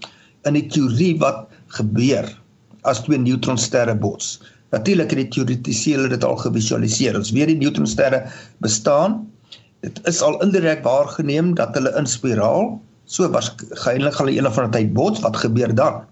in 0.44 0.58
die 0.58 0.66
teorie 0.66 1.14
wat 1.18 1.46
gebeur 1.78 2.26
as 2.82 3.02
twee 3.04 3.18
neutronsterre 3.18 3.94
bots. 3.94 4.40
Natuurlik 4.74 5.12
het 5.14 5.20
die 5.22 5.28
teoretiseerders 5.36 6.16
dit 6.16 6.24
al 6.26 6.36
gevisualiseer. 6.42 7.16
Ons 7.18 7.30
weet 7.36 7.52
die 7.52 7.60
neutronsterre 7.60 8.24
bestaan. 8.64 9.20
Dit 9.86 10.00
is 10.10 10.22
al 10.24 10.40
indirek 10.42 10.82
waargeneem 10.86 11.54
dat 11.58 11.76
hulle 11.78 11.92
in 12.00 12.08
spiraal 12.10 12.74
so 13.04 13.28
waarskynlik 13.30 14.16
gaan 14.16 14.26
hulle 14.26 14.38
een 14.38 14.48
of 14.48 14.58
ander 14.58 14.72
tyd 14.74 14.92
bots. 14.96 15.22
Wat 15.22 15.36
gebeur 15.36 15.74
dan? 15.74 16.02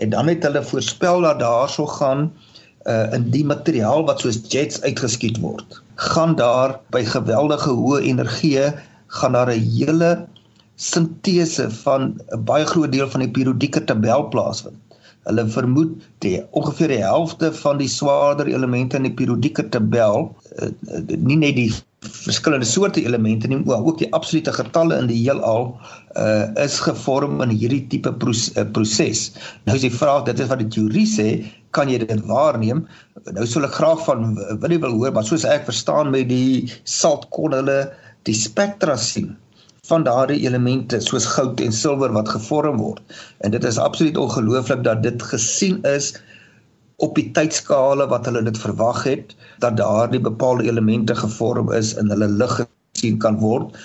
En 0.00 0.10
dan 0.10 0.30
het 0.32 0.42
hulle 0.42 0.62
voorspel 0.64 1.20
dat 1.26 1.38
daarso 1.40 1.86
gaan 1.86 2.30
uh 2.88 3.12
in 3.12 3.26
die 3.30 3.44
materiaal 3.44 4.06
wat 4.08 4.22
soos 4.24 4.38
jets 4.48 4.80
uitgeskiet 4.80 5.36
word, 5.44 5.82
gaan 6.00 6.32
daar 6.38 6.78
by 6.94 7.02
geweldige 7.04 7.74
hoë 7.76 8.00
energie 8.08 8.70
gaan 9.20 9.32
daar 9.36 9.52
'n 9.52 9.66
hele 9.76 10.26
sintese 10.76 11.70
van 11.70 12.16
'n 12.32 12.44
baie 12.44 12.64
groot 12.64 12.92
deel 12.92 13.10
van 13.10 13.20
die 13.20 13.30
periodieke 13.30 13.84
tabel 13.84 14.28
plaasvind. 14.28 14.80
Hulle 15.30 15.46
vermoed 15.54 15.94
die 16.24 16.38
ongeveer 16.58 16.92
die 16.92 17.04
helfte 17.04 17.52
van 17.62 17.78
die 17.80 17.88
swaarder 17.90 18.50
elemente 18.50 18.98
in 18.98 19.06
die 19.06 19.14
periodieke 19.14 19.68
tabel, 19.72 20.28
uh, 20.58 20.70
nie 21.16 21.38
net 21.38 21.56
die 21.56 21.70
verskillende 22.00 22.66
soorte 22.66 23.02
elemente 23.04 23.48
nie, 23.48 23.58
maar 23.64 23.84
ook 23.84 23.98
die 24.00 24.08
absolute 24.16 24.52
getalle 24.56 24.96
in 24.98 25.08
die 25.10 25.18
heelal 25.20 25.74
uh 26.18 26.48
is 26.64 26.78
gevorm 26.82 27.42
in 27.44 27.52
hierdie 27.52 27.82
tipe 27.92 28.12
proses. 28.18 29.20
Nou 29.66 29.76
is 29.76 29.84
die 29.84 29.92
vraag, 29.92 30.24
dit 30.26 30.40
is 30.40 30.48
wat 30.50 30.62
die 30.64 30.70
teorie 30.72 31.06
sê, 31.06 31.28
kan 31.76 31.92
jy 31.92 32.00
dit 32.02 32.24
waarneem? 32.26 32.86
Nou 33.36 33.46
sou 33.46 33.62
ek 33.66 33.76
graag 33.76 34.00
van 34.08 34.32
Willie 34.64 34.80
wil 34.82 34.96
hoor, 34.96 35.12
maar 35.14 35.28
soos 35.28 35.44
ek 35.46 35.68
verstaan 35.68 36.10
met 36.10 36.26
die 36.32 36.66
salt 36.88 37.28
kon 37.36 37.54
hulle 37.54 37.84
die 38.28 38.36
spektra 38.36 38.96
sien 38.98 39.36
van 39.90 40.06
daardie 40.06 40.40
elemente 40.46 41.00
soos 41.04 41.26
goud 41.34 41.60
en 41.64 41.74
silwer 41.74 42.12
wat 42.14 42.30
gevorm 42.30 42.78
word. 42.82 43.02
En 43.44 43.54
dit 43.54 43.64
is 43.64 43.78
absoluut 43.78 44.16
ongelooflik 44.16 44.84
dat 44.86 45.02
dit 45.02 45.22
gesien 45.32 45.80
is 45.90 46.12
op 47.04 47.16
die 47.16 47.30
tydskale 47.36 48.06
wat 48.10 48.28
hulle 48.28 48.42
dit 48.46 48.58
verwag 48.60 49.04
het 49.08 49.34
dat 49.64 49.78
daardie 49.80 50.20
bepaalde 50.20 50.68
elemente 50.68 51.16
gevorm 51.16 51.72
is 51.76 51.94
in 52.00 52.12
hulle 52.12 52.28
lig 52.28 52.60
gesien 52.60 53.18
kan 53.22 53.38
word. 53.40 53.76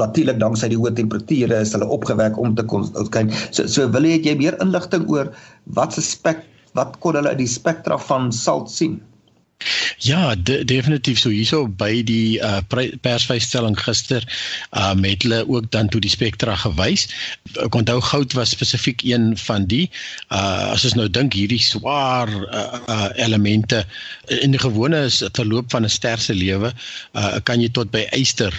Natuurlik 0.00 0.40
danksy 0.40 0.70
die 0.72 0.78
hoë 0.80 0.94
temperature 0.96 1.60
is 1.60 1.74
hulle 1.76 1.88
opgewek 1.98 2.38
om 2.40 2.54
te 2.56 2.64
kon 2.70 2.88
kyk. 3.12 3.32
So 3.50 3.68
so 3.70 3.88
wil 3.92 4.08
jy 4.08 4.36
meer 4.40 4.58
inligting 4.64 5.08
oor 5.12 5.32
wat 5.78 5.96
se 5.96 6.04
spek 6.04 6.44
wat 6.76 6.98
kon 7.00 7.16
hulle 7.16 7.32
uit 7.32 7.42
die 7.44 7.50
spektra 7.50 7.98
van 8.08 8.32
salt 8.32 8.72
sien? 8.72 8.98
Ja, 9.98 10.34
de, 10.36 10.64
definitief 10.64 11.18
so 11.18 11.30
hierso 11.32 11.62
by 11.80 12.02
die 12.06 12.36
uh, 12.44 12.58
persvrystelling 13.00 13.78
gister 13.80 14.26
uh 14.76 14.92
met 14.98 15.24
hulle 15.24 15.40
ook 15.48 15.70
dan 15.72 15.88
toe 15.88 16.00
die 16.04 16.12
spektra 16.12 16.56
gewys. 16.60 17.06
Ek 17.64 17.78
onthou 17.80 17.96
goud 18.10 18.36
was 18.36 18.52
spesifiek 18.52 19.02
een 19.08 19.32
van 19.46 19.64
die 19.70 19.86
uh 20.28 20.74
as 20.74 20.84
ons 20.84 20.98
nou 21.00 21.08
dink 21.08 21.38
hierdie 21.38 21.62
swaar 21.64 22.30
uh, 22.30 22.66
uh 22.96 23.08
elemente 23.26 23.82
in 24.42 24.52
die 24.54 24.62
gewone 24.62 25.06
verloop 25.08 25.72
van 25.72 25.88
'n 25.88 25.96
ster 25.96 26.20
se 26.20 26.36
lewe 26.36 26.72
uh 27.16 27.36
kan 27.42 27.64
jy 27.64 27.72
tot 27.72 27.90
by 27.90 28.04
yster 28.12 28.52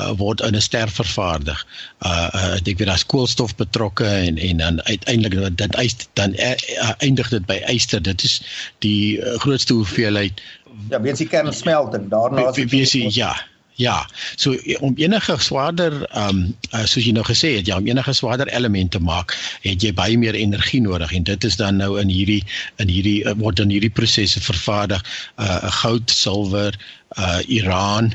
uh, 0.00 0.12
word 0.16 0.40
in 0.40 0.56
'n 0.56 0.60
ster 0.60 0.90
vervaardig. 0.90 1.66
Uh, 2.06 2.28
uh 2.34 2.54
ek 2.54 2.78
weet 2.78 2.88
daar's 2.88 3.06
koolstof 3.06 3.54
betrokke 3.56 4.06
en 4.06 4.38
en 4.38 4.56
dan 4.56 4.82
uiteindelik 4.82 5.56
dit 5.56 5.74
eis 5.74 5.96
dan 6.12 6.34
uh, 6.34 6.54
eindig 6.98 7.28
dit 7.28 7.46
by 7.46 7.62
yster. 7.66 8.02
Dit 8.02 8.24
is 8.24 8.42
die 8.78 9.18
uh, 9.18 9.38
grootste 9.38 9.74
hoeveelheid 9.74 10.42
ja, 10.88 11.00
weens 11.00 11.18
die 11.18 11.28
kernsmelting. 11.28 12.08
Daarna 12.10 12.48
is 12.48 12.92
dit 12.92 13.14
ja. 13.14 13.34
Ja, 13.74 14.06
so 14.36 14.52
om 14.80 14.92
enige 15.00 15.36
swaarder 15.40 15.94
ehm 16.04 16.28
um, 16.28 16.56
uh, 16.74 16.84
soos 16.84 17.06
jy 17.06 17.14
nou 17.16 17.24
gesê 17.24 17.54
het, 17.56 17.66
ja, 17.66 17.78
om 17.80 17.86
enige 17.88 18.12
swaarder 18.12 18.50
elemente 18.52 18.98
te 18.98 19.04
maak, 19.04 19.32
het 19.64 19.82
jy 19.82 19.94
baie 19.96 20.18
meer 20.20 20.36
energie 20.36 20.80
nodig 20.84 21.14
en 21.16 21.24
dit 21.24 21.44
is 21.48 21.56
dan 21.56 21.80
nou 21.80 21.96
in 22.00 22.12
hierdie 22.12 22.42
in 22.84 22.92
hierdie 22.92 23.22
uh, 23.24 23.32
word 23.40 23.56
dan 23.56 23.72
hierdie 23.72 23.90
prosesse 23.90 24.44
vervaardig 24.44 25.00
uh 25.40 25.72
goud, 25.80 26.12
silwer, 26.12 26.76
uh 27.16 27.40
Iran, 27.48 28.12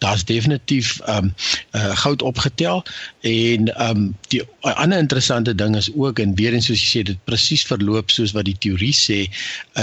daar's 0.00 0.24
definitief 0.24 0.98
ehm 1.00 1.30
um, 1.30 1.34
uh, 1.76 1.96
goud 2.02 2.22
opgetel 2.22 2.82
en 3.20 3.68
ehm 3.74 3.96
um, 3.96 4.16
die 4.32 4.42
ander 4.60 4.98
interessante 4.98 5.54
ding 5.54 5.76
is 5.76 5.90
ook 5.94 6.18
en 6.18 6.34
weer 6.34 6.56
eens 6.56 6.70
soos 6.70 6.82
jy 6.84 6.90
sê 6.90 7.04
dit 7.12 7.24
presies 7.24 7.64
verloop 7.68 8.10
soos 8.10 8.32
wat 8.36 8.48
die 8.48 8.58
teorie 8.58 8.96
sê 8.96 9.20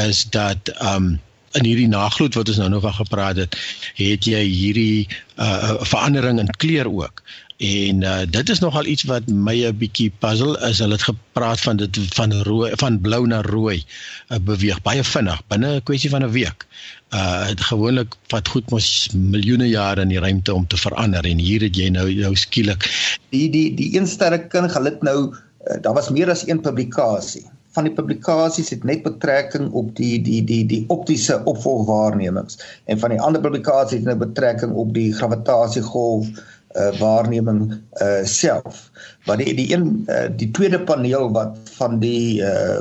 is 0.08 0.25
dat 0.34 0.73
ehm 0.77 0.95
um, 0.95 1.15
in 1.58 1.65
hierdie 1.65 1.89
nagloed 1.89 2.36
wat 2.38 2.49
ons 2.51 2.60
nou 2.62 2.69
nog 2.69 2.84
van 2.86 2.95
gepraat 2.97 3.39
het, 3.41 3.58
het 3.97 4.27
jy 4.30 4.43
hierdie 4.45 5.08
uh 5.41 5.77
verandering 5.86 6.41
in 6.41 6.49
kleur 6.62 6.89
ook. 6.91 7.23
En 7.58 8.02
uh 8.02 8.22
dit 8.30 8.50
is 8.50 8.60
nogal 8.60 8.86
iets 8.86 9.04
wat 9.10 9.26
my 9.28 9.65
'n 9.65 9.78
bietjie 9.78 10.12
puzzle 10.20 10.60
is. 10.70 10.80
Hulle 10.80 10.93
het 10.93 11.10
gepraat 11.10 11.60
van 11.60 11.78
dit 11.78 11.98
van 12.13 12.34
rooi 12.34 12.72
van 12.76 13.02
blou 13.02 13.28
na 13.28 13.41
rooi 13.41 13.84
uh, 14.30 14.38
beweeg 14.38 14.82
baie 14.82 15.04
vinnig 15.04 15.41
binne 15.48 15.76
'n 15.76 15.84
kwessie 15.84 16.10
van 16.10 16.24
'n 16.24 16.32
week. 16.32 16.67
Uh 17.13 17.50
gewoonlik 17.56 18.15
vat 18.28 18.48
goed 18.48 18.70
mos 18.70 19.10
miljoene 19.15 19.67
jare 19.70 20.02
in 20.02 20.12
die 20.12 20.20
ruimte 20.20 20.54
om 20.54 20.67
te 20.67 20.78
verander 20.78 21.26
en 21.26 21.38
hier 21.39 21.62
het 21.62 21.76
jy 21.76 21.89
nou 21.89 22.13
nou 22.13 22.36
skielik 22.36 22.84
die 23.32 23.50
die 23.50 23.74
die 23.74 23.96
een 23.96 24.08
sterre 24.08 24.39
kind 24.48 24.72
gelit 24.72 25.02
nou 25.02 25.32
uh, 25.32 25.78
daar 25.82 25.93
was 25.93 26.10
meer 26.10 26.30
as 26.30 26.43
een 26.48 26.60
publikasie 26.62 27.46
van 27.72 27.88
die 27.88 27.93
publikasies 27.93 28.70
het 28.70 28.84
net 28.84 29.06
betrekking 29.06 29.72
op 29.72 29.96
die 29.96 30.22
die 30.22 30.43
die 30.43 30.65
die 30.65 30.84
optiese 30.93 31.39
opvolgwaarnemings 31.46 32.60
en 32.86 33.00
van 33.00 33.15
die 33.15 33.22
ander 33.22 33.41
publikasies 33.41 34.02
het 34.02 34.10
nou 34.12 34.17
betrekking 34.26 34.76
op 34.76 34.93
die 34.93 35.13
gravitasiegolf 35.13 36.28
uh, 36.75 36.99
waarneming 36.99 37.73
uh, 38.01 38.23
self. 38.23 38.89
Maar 39.25 39.38
die 39.38 39.53
die 39.56 39.73
een 39.73 40.03
uh, 40.08 40.27
die 40.36 40.51
tweede 40.51 40.80
paneel 40.82 41.32
wat 41.32 41.58
van 41.77 41.99
die 41.99 42.41
uh, 42.41 42.80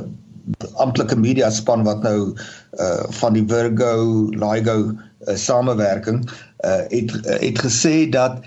amptelike 0.73 1.17
media 1.19 1.49
span 1.49 1.83
wat 1.83 2.03
nou 2.03 2.35
uh, 2.79 3.03
van 3.19 3.33
die 3.33 3.45
Virgo 3.47 4.29
LIGO 4.31 4.77
uh, 4.91 5.35
samewerking 5.35 6.23
uh, 6.65 6.83
het 6.87 7.11
het 7.41 7.59
gesê 7.59 8.09
dat 8.09 8.39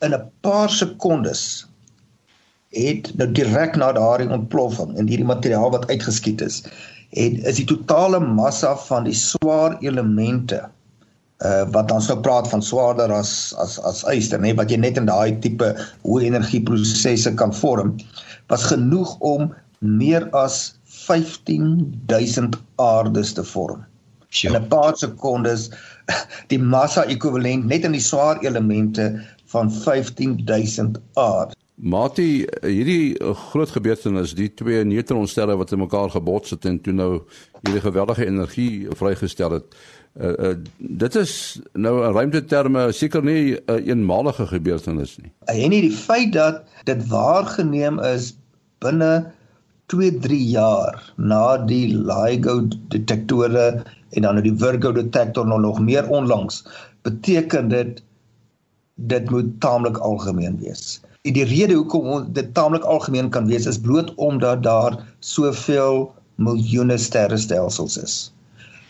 in 0.00 0.14
'n 0.14 0.30
paar 0.40 0.70
sekondes 0.70 1.66
het 2.72 3.12
nou 3.16 3.28
direk 3.32 3.76
na 3.76 3.92
daardie 3.92 4.30
ontploffing 4.30 4.96
en 4.96 5.08
hierdie 5.08 5.28
materiaal 5.28 5.70
wat 5.70 5.88
uitgeskiet 5.88 6.40
is, 6.40 6.62
het 7.12 7.44
is 7.44 7.56
die 7.60 7.68
totale 7.68 8.20
massa 8.20 8.76
van 8.88 9.04
die 9.04 9.16
swaar 9.16 9.76
elemente 9.80 10.62
uh, 11.44 11.64
wat 11.74 11.92
ons 11.92 12.08
nou 12.10 12.18
praat 12.24 12.48
van 12.50 12.62
swaarder 12.62 13.12
as 13.14 13.54
as 13.62 13.78
as 13.88 14.02
yster 14.14 14.40
nê 14.42 14.54
wat 14.58 14.70
jy 14.70 14.78
net 14.82 15.00
in 15.00 15.08
daai 15.10 15.38
tipe 15.44 15.72
hoë 16.06 16.28
energie 16.30 16.62
prosesse 16.68 17.34
kan 17.40 17.54
vorm 17.62 17.96
was 18.52 18.68
genoeg 18.70 19.16
om 19.20 19.50
meer 19.82 20.28
as 20.38 20.74
15000 21.02 22.58
aardes 22.76 23.32
te 23.34 23.44
vorm. 23.44 23.82
Sure. 24.28 24.54
In 24.54 24.62
'n 24.62 24.68
paar 24.68 24.96
sekondes 24.96 25.70
die 26.52 26.58
massa 26.58 27.04
ekwivalent 27.04 27.66
net 27.66 27.84
in 27.84 27.96
die 27.96 28.04
swaar 28.04 28.40
elemente 28.44 29.10
van 29.52 29.70
15000 29.70 31.00
aarde. 31.14 31.58
Mati, 31.82 32.44
hierdie 32.62 33.16
groot 33.50 33.70
gebeurtenis, 33.74 34.36
die 34.38 34.54
twee 34.54 34.84
neutronsterre 34.84 35.56
wat 35.58 35.72
in 35.72 35.82
mekaar 35.82 36.12
gebots 36.14 36.54
het 36.54 36.64
en 36.68 36.78
toe 36.80 36.92
nou 36.94 37.10
hierdie 37.64 37.82
geweldige 37.82 38.26
energie 38.26 38.86
vrygestel 38.94 39.56
het. 39.58 39.74
Uh, 40.20 40.32
uh, 40.38 40.56
dit 40.76 41.14
is 41.16 41.60
nou 41.72 41.94
'n 42.04 42.12
ruimteterme 42.12 42.92
seker 42.92 43.22
nie 43.24 43.56
'n 43.56 43.60
uh, 43.66 43.86
eenmalige 43.86 44.46
gebeurtenis 44.46 45.16
nie. 45.16 45.32
En 45.44 45.70
nie 45.70 45.80
die 45.80 45.96
feit 45.96 46.32
dat 46.32 46.64
dit 46.84 47.06
waargeneem 47.08 47.98
is 47.98 48.36
binne 48.78 49.32
2-3 49.94 50.36
jaar 50.36 51.12
na 51.16 51.56
die 51.56 51.96
LIGO 51.96 52.68
detektore 52.88 53.84
en 54.10 54.22
dan 54.22 54.34
nou 54.34 54.44
die 54.44 54.56
Virgo 54.56 54.92
detektor 54.92 55.46
nou 55.46 55.60
nog 55.60 55.80
meer 55.80 56.08
onlangs 56.08 56.64
beteken 57.02 57.68
dit 57.68 58.02
dit 58.94 59.30
moet 59.30 59.60
taamlik 59.60 59.96
algemeen 59.96 60.58
wees. 60.60 61.00
En 61.22 61.32
die 61.32 61.44
rede 61.44 61.74
hoekom 61.74 62.32
dit 62.32 62.54
taamlik 62.54 62.84
algemeen 62.84 63.30
kan 63.30 63.46
wees 63.46 63.66
is 63.66 63.80
bloot 63.80 64.14
omdat 64.14 64.62
daar 64.62 64.98
soveel 65.20 66.12
miljoene 66.34 66.98
sterrestelsels 66.98 67.96
is. 67.96 68.32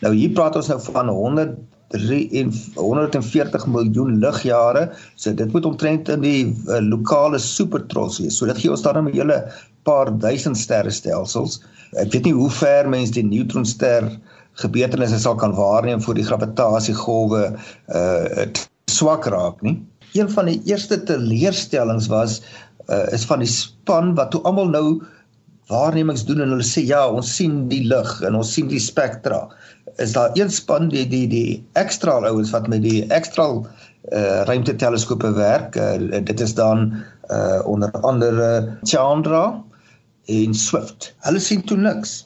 Nou 0.03 0.11
hier 0.15 0.33
praat 0.35 0.57
ons 0.59 0.67
nou 0.71 0.79
van 0.91 1.09
100 1.09 1.55
140 1.93 3.67
miljoen 3.69 4.17
ligjare. 4.19 4.87
So 5.15 5.33
dit 5.33 5.51
moet 5.53 5.65
omtrent 5.65 6.09
in 6.09 6.23
die 6.25 6.39
uh, 6.49 6.79
lokale 6.81 7.39
supertros 7.39 8.19
wees. 8.19 8.37
So 8.37 8.49
dit 8.49 8.57
gee 8.57 8.71
ons 8.71 8.81
dan 8.81 8.97
'n 9.03 9.13
hele 9.13 9.43
paar 9.83 10.09
duisend 10.17 10.57
sterrestelsels. 10.57 11.61
Ek 12.01 12.11
weet 12.11 12.25
nie 12.25 12.33
hoe 12.33 12.49
ver 12.49 12.89
mens 12.89 13.11
die 13.11 13.23
neutronster 13.23 14.09
gebeurtenisse 14.53 15.19
sal 15.19 15.35
kan 15.35 15.53
waarneem 15.53 16.01
voor 16.01 16.15
die 16.15 16.25
gravitasiegolwe 16.25 17.53
uh 17.93 18.45
swak 18.91 19.25
raak 19.25 19.61
nie. 19.61 19.81
Een 20.13 20.29
van 20.29 20.45
die 20.45 20.61
eerste 20.65 21.03
teleurstellings 21.03 22.07
was 22.07 22.41
uh 22.89 23.13
is 23.13 23.25
van 23.25 23.39
die 23.39 23.49
span 23.49 24.15
wat 24.15 24.31
toe 24.31 24.41
almal 24.41 24.69
nou 24.69 25.01
waarnemings 25.71 26.25
doen 26.27 26.41
en 26.43 26.53
hulle 26.55 26.65
sê 26.67 26.83
ja, 26.87 27.05
ons 27.07 27.35
sien 27.35 27.67
die 27.71 27.83
lig 27.87 28.11
en 28.27 28.35
ons 28.39 28.53
sien 28.53 28.67
die 28.71 28.81
spektra. 28.83 29.45
Is 30.01 30.15
daar 30.17 30.33
een 30.39 30.51
span 30.51 30.89
die 30.91 31.05
die 31.07 31.27
die 31.29 31.63
ekstra 31.79 32.19
ouens 32.27 32.51
wat 32.55 32.67
met 32.67 32.83
die 32.83 33.03
ekstra 33.13 33.49
uh 34.11 34.43
ruimteteleskope 34.49 35.31
werk. 35.37 35.75
Uh, 35.79 36.19
dit 36.23 36.39
is 36.39 36.53
dan 36.55 36.89
uh 37.31 37.61
onder 37.65 37.91
andere 38.01 38.77
Chandra 38.83 39.63
en 40.25 40.53
Swift. 40.53 41.13
Hulle 41.23 41.39
sien 41.39 41.63
toe 41.63 41.77
niks. 41.77 42.23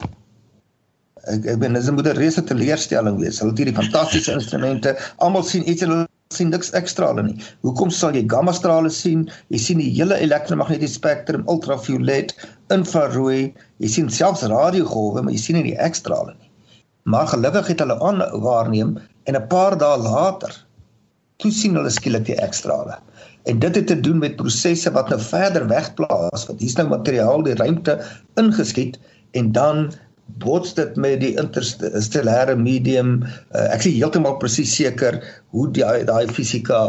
Ek 1.27 1.45
ek 1.45 1.59
ben 1.59 1.73
dis 1.73 1.89
moet 1.91 2.07
'n 2.07 2.17
reuse 2.17 2.43
teleurstelling 2.43 3.19
wees. 3.21 3.39
Hulle 3.39 3.53
het 3.53 3.61
hierdie 3.61 3.77
fantastiese 3.77 4.33
instrumente, 4.33 4.97
almal 5.17 5.43
sien 5.43 5.69
iets 5.69 5.81
en 5.81 5.89
hulle 5.89 6.07
sien 6.33 6.49
niks 6.49 6.71
ekstra 6.71 7.11
hulle 7.11 7.23
nie. 7.29 7.37
Hoekom 7.61 7.91
sal 7.93 8.15
jy 8.15 8.25
gamma 8.27 8.53
strale 8.55 8.89
sien? 8.89 9.29
Jy 9.53 9.59
sien 9.63 9.77
die 9.83 9.91
hele 9.95 10.17
elektromagnetiese 10.23 10.99
spektrum, 10.99 11.45
ultraviolet, 11.47 12.33
infrarooi, 12.73 13.53
jy 13.81 13.89
sien 13.91 14.09
selfs 14.13 14.45
radiogolwe, 14.51 15.23
maar 15.23 15.35
jy 15.35 15.41
sien 15.41 15.59
nie 15.59 15.69
die 15.71 15.79
ekstra 15.89 16.21
hulle 16.21 16.35
nie. 16.35 16.51
Maar 17.07 17.29
gelukkig 17.31 17.67
het 17.71 17.83
hulle 17.83 17.99
aan 18.03 18.23
waarneem 18.43 18.97
en 19.25 19.35
'n 19.35 19.47
paar 19.47 19.77
dae 19.77 19.97
later 19.97 20.53
toe 21.37 21.51
sien 21.51 21.77
hulle 21.77 21.91
skielik 21.93 22.25
die 22.25 22.39
ekstra 22.41 22.79
hulle. 22.81 22.97
En 23.47 23.59
dit 23.59 23.75
het 23.75 23.87
te 23.87 23.99
doen 23.99 24.17
met 24.17 24.35
prosesse 24.35 24.91
wat 24.91 25.09
nou 25.09 25.19
verder 25.21 25.67
wegplaas, 25.67 26.47
want 26.47 26.59
hier's 26.59 26.75
nou 26.75 26.87
materiaal 26.87 27.43
die 27.43 27.55
ruimte 27.55 27.99
ingeskiet 28.41 28.99
en 29.31 29.51
dan 29.51 29.91
bots 30.43 30.73
dit 30.73 30.95
met 30.99 31.21
die 31.21 31.35
interstellêre 31.39 32.57
medium. 32.59 33.21
Uh, 33.55 33.69
ek 33.71 33.85
is 33.85 33.95
heeltemal 33.95 34.35
presies 34.41 34.73
seker 34.75 35.21
hoe 35.55 35.67
die 35.71 35.85
daai 36.09 36.27
fisika 36.27 36.81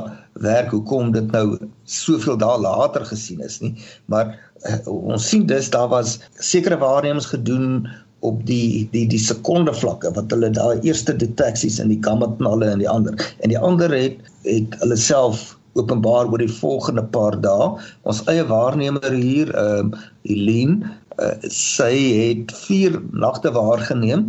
werk, 0.43 0.73
hoekom 0.75 1.13
dit 1.15 1.31
nou 1.35 1.59
soveel 1.85 2.39
dae 2.41 2.59
later 2.63 3.07
gesien 3.07 3.43
is 3.45 3.61
nie, 3.63 3.75
maar 4.07 4.35
uh, 4.67 4.81
ons 4.87 5.29
sien 5.29 5.47
dus 5.47 5.71
daar 5.71 5.89
was 5.89 6.19
sekere 6.41 6.79
waarnemings 6.79 7.31
gedoen 7.35 7.89
op 8.27 8.41
die 8.47 8.89
die 8.93 9.07
die 9.07 9.21
sekonde 9.23 9.75
vlakke 9.75 10.11
wat 10.17 10.33
hulle 10.35 10.51
daai 10.51 10.81
eerste 10.83 11.15
deteksies 11.15 11.79
in 11.79 11.93
die 11.93 12.01
gamma 12.03 12.27
knalle 12.41 12.67
en 12.73 12.83
die 12.83 12.91
ander 12.91 13.15
en 13.39 13.55
die 13.55 13.61
ander 13.71 13.95
het 13.95 14.19
het 14.43 14.75
hulle 14.83 14.99
self 14.99 15.55
openbaar 15.79 16.31
oor 16.31 16.43
die 16.43 16.51
volgende 16.51 17.05
paar 17.15 17.37
dae. 17.39 17.69
Ons 18.09 18.25
eie 18.31 18.43
waarnemer 18.49 19.13
hier, 19.15 19.53
ehm 19.55 19.93
uh, 19.93 20.07
Helene, 20.29 20.91
uh, 21.23 21.35
sy 21.53 21.93
het 22.19 22.53
4 22.67 22.99
nagte 23.13 23.53
waargeneem 23.55 24.27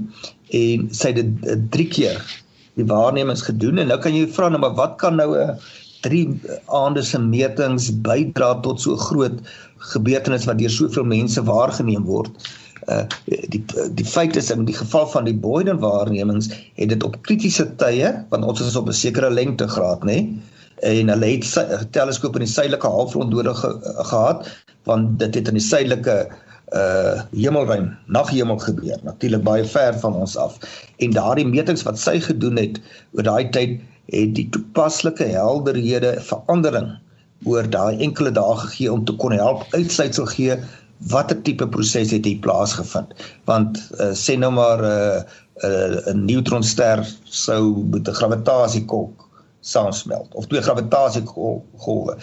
en 0.56 0.88
sy 0.96 1.12
het 1.14 1.20
dit 1.22 1.50
uh, 1.50 1.58
3 1.76 1.88
keer 1.96 2.22
die 2.80 2.88
waarnemings 2.88 3.44
gedoen 3.44 3.82
en 3.82 3.90
nou 3.92 4.00
kan 4.02 4.16
jy 4.16 4.30
vra 4.32 4.50
nou 4.50 4.62
maar 4.64 4.78
wat 4.78 4.98
kan 5.02 5.20
nou 5.20 5.34
'n 5.36 5.56
uh, 5.56 5.78
3 6.06 6.40
aande 6.80 7.04
se 7.04 7.20
metings 7.20 7.90
bydra 8.06 8.54
tot 8.64 8.80
so 8.82 8.96
groot 8.96 9.42
gebeurtenis 9.80 10.46
wat 10.46 10.60
deur 10.60 10.70
soveel 10.70 11.08
mense 11.08 11.44
waargeneem 11.44 12.06
word. 12.06 12.50
Uh 12.88 13.04
die 13.26 13.64
die 13.96 14.06
feit 14.06 14.36
is 14.36 14.52
in 14.52 14.66
die 14.66 14.76
geval 14.76 15.08
van 15.08 15.28
die 15.28 15.36
Boyden 15.36 15.80
waarnemings 15.80 16.50
het 16.76 16.90
dit 16.90 17.04
op 17.04 17.22
kritiese 17.22 17.68
tye 17.82 18.14
want 18.30 18.46
ons 18.46 18.62
is 18.62 18.76
op 18.76 18.88
'n 18.88 18.94
sekere 18.94 19.30
lengtegraad 19.30 20.04
nê 20.04 20.06
nee, 20.06 20.40
en 20.82 21.10
hulle 21.10 21.26
het 21.26 21.46
'n 21.60 21.90
teleskoop 21.92 22.36
in 22.36 22.46
die 22.46 22.54
suidelike 22.54 22.88
halfrond 22.88 23.30
nodig 23.30 23.60
ge 23.60 23.80
gehad 24.12 24.48
want 24.84 25.20
dit 25.20 25.36
het 25.36 25.48
in 25.48 25.60
die 25.60 25.64
suidelike 25.64 26.30
uh 26.74 27.22
hemelruim 27.34 27.98
naghemel 28.06 28.58
gebeur 28.58 29.00
natuurlik 29.04 29.44
baie 29.44 29.66
ver 29.66 30.00
van 30.00 30.14
ons 30.14 30.38
af 30.38 30.58
en 30.98 31.12
daardie 31.12 31.48
metings 31.48 31.84
wat 31.84 32.00
sy 32.00 32.20
gedoen 32.20 32.58
het 32.58 32.80
oor 33.12 33.24
daai 33.24 33.50
tyd 33.50 33.80
het 34.06 34.36
die 34.36 34.50
toepaslike 34.50 35.24
helderhede 35.24 36.16
verandering 36.22 36.98
oor 37.46 37.70
daai 37.70 38.02
enkele 38.04 38.32
dae 38.32 38.56
gegee 38.66 38.92
om 38.92 39.06
te 39.06 39.16
kon 39.22 39.32
help 39.32 39.66
uitsluitsel 39.74 40.28
gee 40.34 40.58
watter 41.14 41.42
tipe 41.42 41.68
proses 41.68 42.12
het 42.12 42.26
hier 42.26 42.42
plaasgevind 42.44 43.14
want 43.48 43.80
uh, 44.00 44.12
sê 44.12 44.36
nou 44.38 44.52
maar 44.52 44.84
'n 44.84 44.92
uh, 44.92 45.24
uh, 45.64 46.14
'n 46.14 46.26
neutronster 46.26 47.06
sou 47.24 47.86
met 47.94 48.08
'n 48.08 48.20
gravitasiekolk 48.22 49.30
saamsmelt 49.62 50.36
of 50.36 50.48
twee 50.48 50.62
gravitasiegolwe 50.62 52.18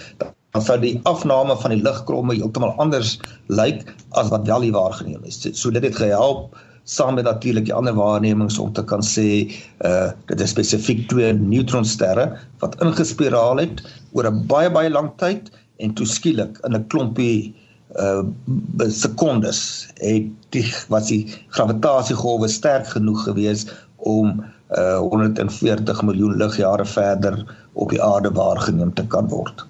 dan 0.57 0.65
sou 0.65 0.79
die 0.81 1.01
afname 1.05 1.57
van 1.61 1.75
die 1.75 1.83
ligkromme 1.83 2.35
heeltemal 2.35 2.73
anders 2.83 3.17
lyk 3.53 3.83
as 4.17 4.31
wat 4.33 4.47
wel 4.49 4.65
hier 4.65 4.73
waargeneem 4.73 5.25
is. 5.29 5.43
So 5.53 5.71
dit 5.71 5.85
het 5.85 5.99
gehelp 6.01 6.57
saam 6.87 7.15
met 7.19 7.27
natuurlik 7.27 7.67
die 7.67 7.75
ander 7.75 7.95
waarnemings 7.95 8.59
om 8.63 8.73
te 8.73 8.85
kan 8.85 9.03
sê 9.03 9.29
uh 9.87 10.09
dit 10.31 10.41
is 10.41 10.53
spesifiek 10.55 11.07
twee 11.11 11.33
neutronsterre 11.35 12.29
wat 12.63 12.79
ingespiraal 12.85 13.63
het 13.63 13.83
oor 14.13 14.31
'n 14.31 14.47
baie 14.47 14.71
baie 14.71 14.91
lang 14.91 15.11
tyd 15.23 15.51
en 15.83 15.95
toe 15.95 16.07
skielik 16.07 16.61
in 16.65 16.77
'n 16.79 16.87
klompie 16.87 17.55
uh 17.99 18.23
sekondes 19.03 19.89
het 19.99 20.31
die 20.55 20.67
was 20.89 21.09
die 21.11 21.27
gravitasiegolwe 21.49 22.49
sterk 22.49 22.87
genoeg 22.95 23.25
gewees 23.25 23.67
om 23.97 24.45
uh 24.79 24.99
140 24.99 26.03
miljoen 26.03 26.37
ligjare 26.37 26.87
verder 26.87 27.45
op 27.73 27.91
die 27.91 28.03
aarde 28.03 28.31
waargeneem 28.31 28.95
te 28.95 29.07
kan 29.07 29.29
word. 29.29 29.67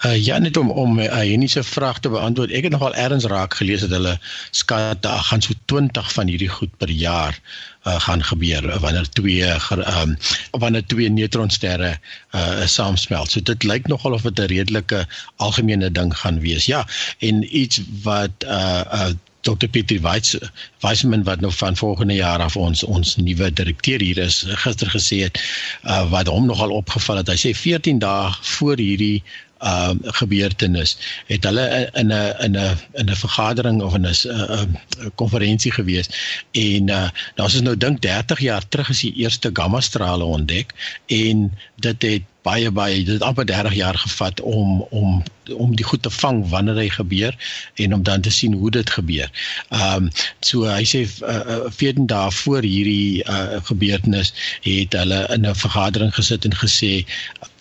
Uh 0.00 0.16
ja 0.16 0.38
net 0.38 0.56
om 0.56 0.70
om 0.70 0.98
uh, 0.98 1.08
hierdie 1.20 1.48
se 1.48 1.62
vraag 1.62 1.98
te 2.00 2.08
beantwoord. 2.08 2.52
Ek 2.56 2.64
het 2.64 2.72
nogal 2.72 2.94
ergens 2.96 3.26
raak 3.28 3.54
gelees 3.58 3.82
dat 3.84 3.92
hulle 3.92 4.14
skat 4.56 5.02
daar 5.04 5.20
gaan 5.28 5.42
so 5.44 5.52
20 5.72 6.12
van 6.12 6.30
hierdie 6.32 6.48
goed 6.48 6.72
per 6.80 6.88
jaar 6.88 7.36
uh 7.84 7.98
gaan 8.00 8.24
gebeur 8.24 8.64
wanneer 8.80 9.08
twee 9.08 9.44
um, 9.76 10.16
wanneer 10.50 10.86
twee 10.86 11.10
neutronsterre 11.12 11.98
uh 12.32 12.66
saamsmelt. 12.66 13.30
So 13.30 13.44
dit 13.44 13.62
lyk 13.62 13.92
nogal 13.92 14.16
of 14.16 14.22
dit 14.22 14.40
'n 14.40 14.52
redelike 14.54 15.06
algemene 15.36 15.92
ding 15.92 16.16
gaan 16.16 16.40
wees. 16.40 16.64
Ja, 16.64 16.86
en 17.18 17.44
iets 17.56 17.82
wat 18.02 18.32
uh 18.44 18.84
uh 18.92 19.10
Dr 19.40 19.68
Pieter 19.68 20.00
Weitz 20.00 20.36
Weisman 20.80 21.22
wat 21.24 21.40
nou 21.40 21.52
van 21.52 21.76
volgende 21.76 22.14
jaar 22.14 22.40
af 22.40 22.56
ons 22.56 22.82
ons 22.84 23.16
nuwe 23.16 23.52
direkteur 23.52 24.00
hier 24.00 24.18
is 24.18 24.44
gister 24.64 24.90
gesê 24.92 25.22
het 25.24 25.40
uh, 25.84 26.10
wat 26.10 26.28
hom 26.28 26.46
nogal 26.46 26.70
opgeval 26.76 27.16
het 27.22 27.32
hy 27.32 27.38
sê 27.40 27.54
14 27.56 28.02
dae 28.04 28.34
voor 28.56 28.76
hierdie 28.76 29.22
uh 29.62 29.92
gebeurtenis 30.20 30.96
het 31.26 31.44
hulle 31.44 31.90
in 31.92 32.12
'n 32.12 32.34
in 32.46 32.56
'n 32.56 32.78
in 32.92 33.10
'n 33.10 33.16
vergadering 33.24 33.82
of 33.82 33.94
in 33.94 34.06
'n 34.06 35.12
konferensie 35.14 35.72
gewees 35.72 36.08
en 36.50 36.88
uh 36.88 37.08
daar's 37.34 37.54
is 37.54 37.60
nou 37.60 37.76
dink 37.76 38.00
30 38.00 38.40
jaar 38.40 38.68
terug 38.68 38.88
is 38.88 39.00
die 39.00 39.14
eerste 39.14 39.50
gamma 39.52 39.80
strale 39.80 40.24
ontdek 40.24 40.74
en 41.06 41.52
dit 41.76 42.02
het 42.02 42.22
baie 42.42 42.70
baie 42.70 43.02
dit 43.04 43.22
amper 43.22 43.46
30 43.46 43.74
jaar 43.74 43.98
gevat 43.98 44.40
om 44.40 44.80
om 44.90 45.22
om 45.50 45.74
die 45.76 45.84
goed 45.84 46.02
te 46.02 46.10
vang 46.14 46.42
wanneer 46.48 46.78
hy 46.78 46.88
gebeur 46.94 47.36
en 47.74 47.94
om 47.94 48.02
dan 48.06 48.20
te 48.20 48.30
sien 48.30 48.52
hoe 48.54 48.70
dit 48.70 48.90
gebeur. 48.90 49.30
Ehm 49.68 50.06
um, 50.06 50.10
so 50.46 50.68
hy 50.68 50.84
sê 50.86 51.02
uh, 51.04 51.66
14 51.74 52.06
dae 52.06 52.30
voor 52.30 52.62
hierdie 52.62 53.24
uh, 53.24 53.58
gebeurtenis 53.66 54.32
het 54.66 54.94
hulle 55.00 55.20
in 55.34 55.46
'n 55.46 55.54
vergadering 55.64 56.14
gesit 56.14 56.44
en 56.44 56.56
gesê 56.62 56.92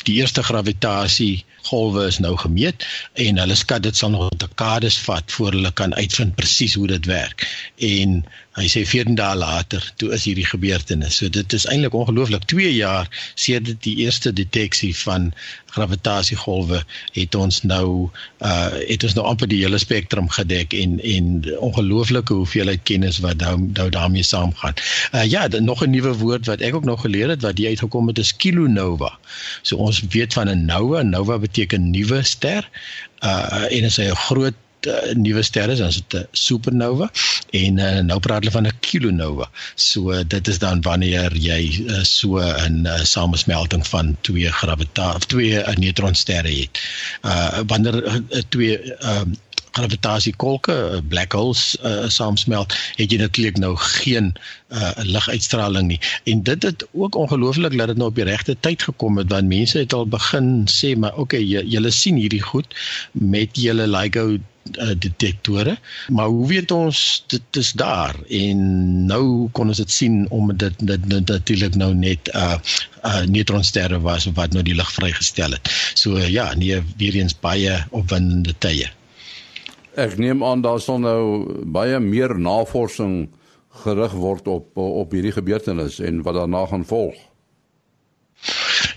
die 0.07 0.15
eerste 0.21 0.43
gravitasie 0.43 1.45
golwe 1.69 2.05
is 2.07 2.19
nou 2.23 2.35
gemeet 2.38 2.85
en 3.13 3.41
hulle 3.41 3.55
skat 3.59 3.83
dit 3.83 3.97
sal 3.97 4.13
nog 4.13 4.29
dekades 4.41 4.97
vat 5.05 5.31
voor 5.31 5.57
hulle 5.57 5.71
kan 5.81 5.95
uitvind 5.95 6.35
presies 6.35 6.77
hoe 6.79 6.88
dit 6.88 7.05
werk. 7.05 7.45
En 7.77 8.23
hy 8.57 8.65
sê 8.71 8.81
14 8.88 9.15
dae 9.15 9.35
later 9.38 9.83
toe 10.01 10.09
is 10.15 10.25
hierdie 10.25 10.47
gebeurtenis. 10.47 11.19
So 11.19 11.29
dit 11.29 11.53
is 11.53 11.67
eintlik 11.69 11.93
ongelooflik 11.93 12.47
2 12.49 12.71
jaar 12.73 13.09
sedert 13.38 13.83
die 13.85 13.95
eerste 14.05 14.33
deteksie 14.33 14.91
van 15.03 15.29
gravitasiegolwe 15.75 16.81
het 17.13 17.35
ons 17.38 17.62
nou 17.63 18.09
uh 18.41 18.71
het 18.89 19.03
ons 19.05 19.15
nou 19.17 19.25
amper 19.29 19.49
die 19.51 19.62
hele 19.62 19.77
spektrum 19.81 20.29
gedek 20.33 20.73
en 20.73 20.97
en 20.99 21.27
ongelooflike 21.69 22.33
hoeveelheid 22.33 22.81
kennis 22.89 23.19
wat 23.25 23.38
nou 23.43 23.55
nou 23.67 23.89
daarmee 23.93 24.25
saamgaan. 24.25 24.73
Uh 25.13 25.25
ja, 25.29 25.47
nog 25.47 25.83
'n 25.85 25.93
nuwe 25.93 26.13
woord 26.17 26.49
wat 26.49 26.62
ek 26.62 26.75
ook 26.75 26.89
nog 26.89 27.01
geleer 27.05 27.29
het 27.29 27.45
wat 27.45 27.59
jy 27.59 27.75
uitgekom 27.75 28.07
het 28.07 28.17
is 28.17 28.35
kilonova. 28.35 29.13
So 29.62 29.77
ons 29.77 30.01
weet 30.09 30.33
van 30.33 30.49
'n 30.49 30.65
nova, 30.65 31.01
nova 31.01 31.38
beteken 31.38 31.91
nuwe 31.91 32.23
ster. 32.23 32.69
Uh 33.21 33.69
en 33.69 33.81
dit 33.85 33.93
is 33.93 33.99
'n 33.99 34.15
groot 34.15 34.57
uh, 34.87 35.13
nuwe 35.13 35.43
sterre 35.43 35.75
dan 35.75 35.87
is 35.87 36.01
dit 36.01 36.21
'n 36.21 36.27
supernova 36.31 37.09
en 37.51 37.77
uh, 37.77 37.99
nou 37.99 38.19
praat 38.19 38.39
hulle 38.39 38.51
van 38.51 38.67
'n 38.67 38.79
kilonova. 38.79 39.49
So 39.75 40.11
uh, 40.11 40.21
dit 40.27 40.47
is 40.47 40.59
dan 40.59 40.81
wanneer 40.81 41.35
jy 41.35 41.61
uh, 41.87 42.03
so 42.03 42.39
'n 42.39 42.85
uh, 42.85 43.03
samesmelting 43.03 43.87
van 43.87 44.17
twee 44.21 44.51
gravitasie 44.51 45.15
of 45.15 45.25
twee 45.25 45.53
uh, 45.53 45.75
neutronsterre 45.75 46.53
het. 46.61 46.81
Uh 47.21 47.59
wanneer 47.67 48.03
uh, 48.05 48.41
twee 48.49 48.95
uh, 49.01 49.21
gravitasiekolke, 49.71 51.01
black 51.07 51.31
holes 51.31 51.77
uh, 51.83 52.07
saamsmelt, 52.07 52.73
het 52.97 53.11
jy 53.11 53.19
natuurlik 53.21 53.59
nou 53.61 53.75
geen 54.01 54.33
uh, 54.73 54.91
liguitstraling 55.05 55.87
nie. 55.93 55.99
En 56.23 56.43
dit 56.43 56.63
het 56.63 56.85
ook 56.91 57.15
ongelooflik 57.15 57.77
dat 57.77 57.87
dit 57.93 57.97
nou 57.97 58.09
op 58.09 58.15
die 58.15 58.27
regte 58.27 58.57
tyd 58.59 58.83
gekom 58.83 59.17
het 59.21 59.29
want 59.29 59.47
mense 59.47 59.77
het 59.77 59.93
al 59.93 60.07
begin 60.07 60.67
sê 60.71 60.95
maar 60.97 61.17
okay, 61.17 61.41
julle 61.45 61.91
sien 61.91 62.17
hierdie 62.19 62.43
goed 62.43 62.73
met 63.11 63.57
julle 63.57 63.87
LIGO 63.87 64.37
uh, 64.77 64.93
detektore 64.97 65.77
maar 66.07 66.27
hoe 66.27 66.47
weet 66.47 66.71
ons 66.71 67.23
dit 67.27 67.57
is 67.61 67.71
daar? 67.71 68.15
En 68.29 68.59
nou 69.05 69.49
kon 69.51 69.67
ons 69.67 69.77
dit 69.77 69.91
sien 69.91 70.25
om 70.29 70.51
dit 70.57 70.75
dit 70.79 71.07
natuurlik 71.07 71.75
nou 71.75 71.93
net 71.93 72.31
uh, 72.35 72.57
uh 73.05 73.23
neutronsterre 73.25 73.99
was 74.01 74.27
wat 74.35 74.53
nou 74.53 74.63
die 74.63 74.75
lig 74.75 74.91
vrygestel 74.93 75.55
het. 75.57 75.71
So 75.93 76.17
uh, 76.17 76.27
ja 76.27 76.53
nee 76.53 76.81
weer 76.97 77.15
eens 77.15 77.39
baie 77.39 77.85
opwindende 77.89 78.55
tye. 78.57 78.89
Ek 79.99 80.17
neem 80.17 80.43
aan 80.45 80.61
daar 80.61 80.79
sal 80.79 80.99
nou 80.99 81.23
baie 81.65 81.99
meer 81.99 82.37
navorsing 82.39 83.29
gerig 83.83 84.11
word 84.11 84.47
op 84.47 84.77
op 84.77 85.11
hierdie 85.11 85.35
gebeurtenis 85.35 85.99
en 85.99 86.23
wat 86.25 86.35
daarna 86.35 86.65
gaan 86.65 86.85
volg 86.85 87.28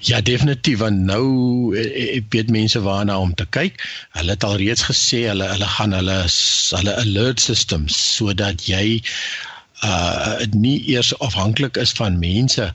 Ja 0.02 0.20
definitief 0.20 0.80
want 0.82 1.04
nou 1.06 1.76
ek 1.78 1.92
eh, 1.94 2.22
weet 2.34 2.50
mense 2.50 2.80
waarna 2.82 3.18
om 3.22 3.34
te 3.38 3.46
kyk. 3.54 3.78
Hulle 4.18 4.34
het 4.34 4.44
al 4.44 4.56
reeds 4.62 4.82
gesê 4.88 5.24
hulle 5.30 5.46
hulle 5.52 5.68
gaan 5.76 5.94
hulle 5.94 6.18
hulle 6.78 6.96
alert 7.04 7.40
systems 7.40 7.98
sodat 8.16 8.66
jy 8.66 9.02
uh 9.86 10.42
nie 10.54 10.78
eers 10.94 11.10
afhanklik 11.26 11.78
is 11.84 11.94
van 11.98 12.18
mense 12.18 12.68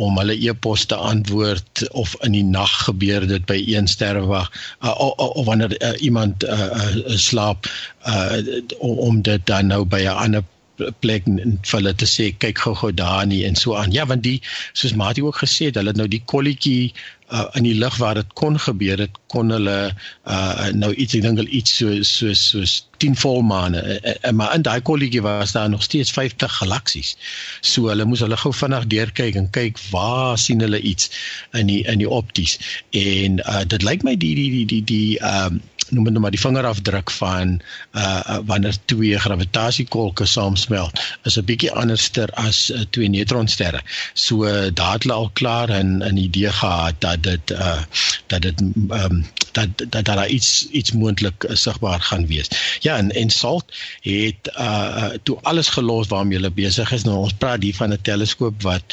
om 0.00 0.16
hulle 0.18 0.34
e-pos 0.48 0.86
te 0.90 0.96
antwoord 0.96 1.84
of 1.90 2.14
in 2.26 2.34
die 2.34 2.44
nag 2.44 2.72
gebeur 2.86 3.26
dit 3.30 3.44
by 3.46 3.60
een 3.62 3.86
sterwag 3.90 4.48
uh, 4.82 4.94
of, 4.98 5.12
of 5.18 5.46
wanneer 5.46 5.76
uh, 5.78 5.92
iemand 6.02 6.44
uh, 6.44 6.70
uh, 6.80 7.16
slaap 7.20 7.68
uh, 8.08 8.60
om 8.80 9.22
dit 9.22 9.46
dan 9.46 9.70
nou 9.70 9.84
by 9.84 10.02
'n 10.02 10.18
ander 10.26 10.44
plek 10.76 11.26
vir 11.26 11.76
hulle 11.76 11.94
te 11.94 12.06
sê 12.08 12.30
kyk 12.42 12.62
gou-gou 12.66 12.92
daar 12.92 13.26
nie 13.30 13.44
en 13.46 13.58
so 13.58 13.76
aan. 13.78 13.92
Ja, 13.94 14.06
want 14.10 14.24
die 14.26 14.40
soos 14.72 14.94
Mati 14.98 15.22
ook 15.22 15.38
gesê 15.42 15.70
het, 15.70 15.78
hulle 15.80 15.94
het 15.94 16.00
nou 16.00 16.08
die 16.10 16.22
kolletjie 16.26 16.92
uh, 17.32 17.44
in 17.58 17.66
die 17.66 17.74
lug 17.78 17.96
waar 18.02 18.18
dit 18.18 18.32
kon 18.38 18.58
gebeur 18.60 18.98
het, 19.04 19.18
kon 19.32 19.50
hulle 19.54 19.76
uh, 19.90 20.66
nou 20.74 20.92
iets 20.94 21.16
ek 21.18 21.24
dink 21.24 21.40
al 21.42 21.50
iets 21.50 21.76
so 21.78 22.02
so 22.06 22.34
so 22.38 22.64
10 23.02 23.16
volmaane. 23.20 23.82
Uh, 23.82 24.14
uh, 24.14 24.32
maar 24.36 24.54
in 24.56 24.64
daai 24.66 24.80
kolletjie 24.86 25.22
was 25.24 25.54
daar 25.56 25.70
nog 25.70 25.82
steeds 25.82 26.12
50 26.14 26.58
galaksies. 26.60 27.14
So 27.60 27.90
hulle 27.92 28.06
moes 28.08 28.24
hulle 28.24 28.38
gou 28.40 28.52
vinnig 28.54 28.88
deurkyk 28.92 29.38
en 29.40 29.50
kyk 29.54 29.80
waar 29.90 30.38
sien 30.38 30.62
hulle 30.64 30.80
iets 30.80 31.10
in 31.52 31.70
die 31.70 31.82
in 31.90 32.02
die 32.02 32.10
opties. 32.10 32.58
En 32.90 33.40
uh, 33.44 33.62
dit 33.66 33.86
lyk 33.86 34.06
my 34.06 34.16
die 34.16 34.34
die 34.34 34.50
die 34.58 34.66
die 34.74 34.82
die 34.90 35.06
ehm 35.20 35.60
um, 35.60 35.62
noem 35.94 36.04
dit 36.08 36.12
nou 36.12 36.22
maar 36.24 36.34
die 36.34 36.42
vingerafdruk 36.42 37.10
van 37.18 37.60
uh 37.92 38.38
wanneer 38.50 38.76
twee 38.90 39.18
gravitasiekolke 39.18 40.26
saamsmelt 40.26 41.00
is 41.22 41.38
'n 41.38 41.44
bietjie 41.50 41.72
anderster 41.72 42.30
as 42.46 42.70
uh, 42.70 42.84
twee 42.90 43.08
neutronsterre. 43.08 43.80
So 44.12 44.44
uh, 44.44 44.68
daar 44.74 44.92
het 44.92 45.02
hulle 45.02 45.18
al 45.18 45.30
klaar 45.32 45.70
'n 45.70 46.02
'n 46.02 46.16
idee 46.16 46.52
gehad 46.52 46.94
dat 46.98 47.22
dit 47.22 47.50
uh 47.50 47.82
dat 48.26 48.42
dit 48.42 48.60
um 48.60 49.24
dat 49.54 49.84
dat 49.88 50.04
daar 50.04 50.28
iets 50.28 50.68
iets 50.70 50.92
moontlik 50.92 51.44
uh, 51.44 51.56
sigbaar 51.56 52.00
gaan 52.00 52.26
wees. 52.26 52.48
Ja 52.80 52.96
en 52.96 53.10
en 53.10 53.30
SALT 53.30 53.64
het 54.00 54.50
uh 54.58 55.10
toe 55.22 55.38
alles 55.42 55.68
gelos 55.68 56.08
waarmee 56.08 56.38
hulle 56.38 56.50
besig 56.50 56.92
is. 56.92 57.04
Nou 57.04 57.16
ons 57.16 57.32
praat 57.38 57.62
hier 57.62 57.74
van 57.74 57.92
'n 57.92 58.02
teleskoop 58.02 58.62
wat 58.62 58.84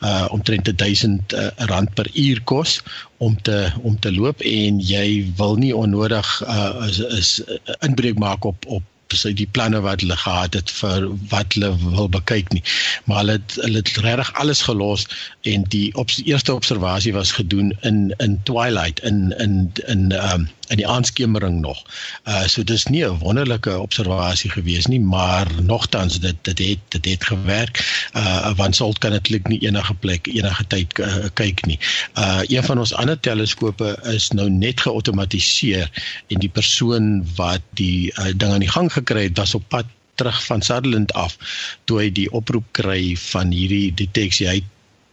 uh 0.00 0.26
omtrent 0.30 0.78
1000 0.78 1.32
uh, 1.32 1.46
rand 1.56 1.94
per 1.94 2.10
uur 2.14 2.42
kos 2.44 2.82
om 3.16 3.42
te 3.42 3.72
om 3.82 3.98
te 3.98 4.12
loop 4.12 4.40
en 4.40 4.80
jy 4.80 5.32
wil 5.36 5.56
nie 5.56 5.76
onnodig 5.76 6.42
uh, 6.46 6.86
is, 6.88 6.98
is 6.98 7.42
inbreuk 7.80 8.18
maak 8.18 8.44
op 8.44 8.66
op 8.66 8.82
sy 9.18 9.32
die 9.36 9.46
planne 9.46 9.80
wat 9.84 10.04
hulle 10.04 10.16
gehad 10.16 10.54
het 10.58 10.70
vir 10.70 11.08
wat 11.32 11.56
hulle 11.56 11.72
wil 11.82 12.08
bekyk 12.08 12.52
nie. 12.54 12.62
Maar 13.04 13.22
hulle 13.22 13.36
het, 13.38 13.58
hulle 13.64 13.82
het 13.82 13.96
regtig 14.06 14.32
alles 14.42 14.62
gelos 14.62 15.06
en 15.42 15.66
die 15.74 15.88
op 15.94 16.10
eerste 16.24 16.54
observasie 16.54 17.14
was 17.16 17.32
gedoen 17.32 17.72
in 17.80 18.14
in 18.18 18.40
twilight 18.42 19.00
in 19.00 19.34
in 19.38 19.72
in 19.86 20.10
um 20.32 20.48
in 20.70 20.78
die 20.78 20.86
aanskemering 20.88 21.60
nog. 21.60 21.82
Uh 22.24 22.46
so 22.46 22.62
dis 22.64 22.86
nie 22.86 23.04
'n 23.04 23.18
wonderlike 23.18 23.78
observasie 23.78 24.50
gewees 24.50 24.86
nie, 24.86 25.00
maar 25.00 25.46
nogtans 25.62 26.20
dit 26.20 26.36
dit 26.42 26.58
het 26.58 26.78
dit 26.88 27.04
het 27.04 27.24
gewerk. 27.24 27.82
Uh 28.14 28.54
want 28.56 28.76
sult 28.76 28.98
kan 28.98 29.12
eintlik 29.12 29.48
nie 29.48 29.60
enige 29.66 29.94
plek 29.94 30.26
enige 30.26 30.66
tyd 30.66 30.98
uh, 30.98 31.26
kyk 31.34 31.66
nie. 31.66 31.78
Uh 32.14 32.40
een 32.46 32.64
van 32.64 32.78
ons 32.78 32.94
ander 32.94 33.20
teleskope 33.20 33.98
is 34.14 34.30
nou 34.30 34.50
net 34.50 34.80
geautomatiseer 34.80 35.90
en 36.26 36.38
die 36.38 36.52
persoon 36.52 37.26
wat 37.36 37.62
die 37.74 38.12
uh, 38.18 38.30
ding 38.36 38.52
aan 38.52 38.66
die 38.66 38.74
gang 38.76 38.92
gekry 38.92 39.22
het 39.28 39.38
was 39.38 39.54
op 39.54 39.68
pad 39.68 39.86
terug 40.14 40.44
van 40.44 40.62
Sutherland 40.62 41.12
af 41.12 41.36
toe 41.84 42.00
hy 42.00 42.10
die 42.12 42.28
oproep 42.32 42.66
kry 42.76 43.16
van 43.16 43.50
hierdie 43.50 43.94
deteksie 43.94 44.48
hy 44.48 44.60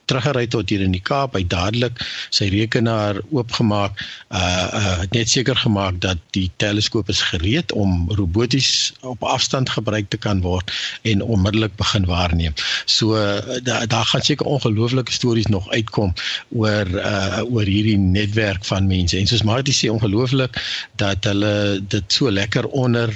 teruggery 0.08 0.48
tot 0.48 0.70
hier 0.72 0.84
in 0.84 0.96
die 0.96 1.04
Kaap 1.04 1.36
hy 1.38 1.43
dadelik 1.48 2.00
sy 2.34 2.50
rekenaar 2.54 3.20
oopgemaak 3.36 4.00
uh 4.32 4.67
uh 4.80 5.06
net 5.13 5.30
seker 5.32 5.58
gemaak 5.60 6.00
dat 6.04 6.22
die 6.36 6.48
teleskoop 6.63 7.10
is 7.13 7.22
gereed 7.32 7.72
om 7.72 8.08
roboties 8.20 8.93
op 9.02 9.24
afstand 9.24 9.70
gebruik 9.76 10.10
te 10.13 10.20
kan 10.22 10.41
word 10.46 10.72
en 11.08 11.24
onmiddellik 11.24 11.76
begin 11.80 12.08
waarneem. 12.10 12.56
So 12.86 13.15
uh, 13.15 13.60
daar 13.63 13.88
daar 13.88 14.06
gaan 14.12 14.26
seker 14.26 14.46
ongelooflike 14.46 15.12
stories 15.12 15.52
nog 15.52 15.70
uitkom 15.70 16.13
oor 16.50 16.88
uh 16.88 17.43
oor 17.48 17.67
hierdie 17.67 17.98
netwerk 17.98 18.65
van 18.65 18.88
mense 18.88 19.17
en 19.17 19.28
soos 19.28 19.46
Martie 19.48 19.76
sê 19.76 19.91
ongelooflik 19.91 20.58
dat 20.96 21.24
hulle 21.30 21.80
dit 21.84 22.13
so 22.13 22.32
lekker 22.32 22.67
onder 22.67 23.12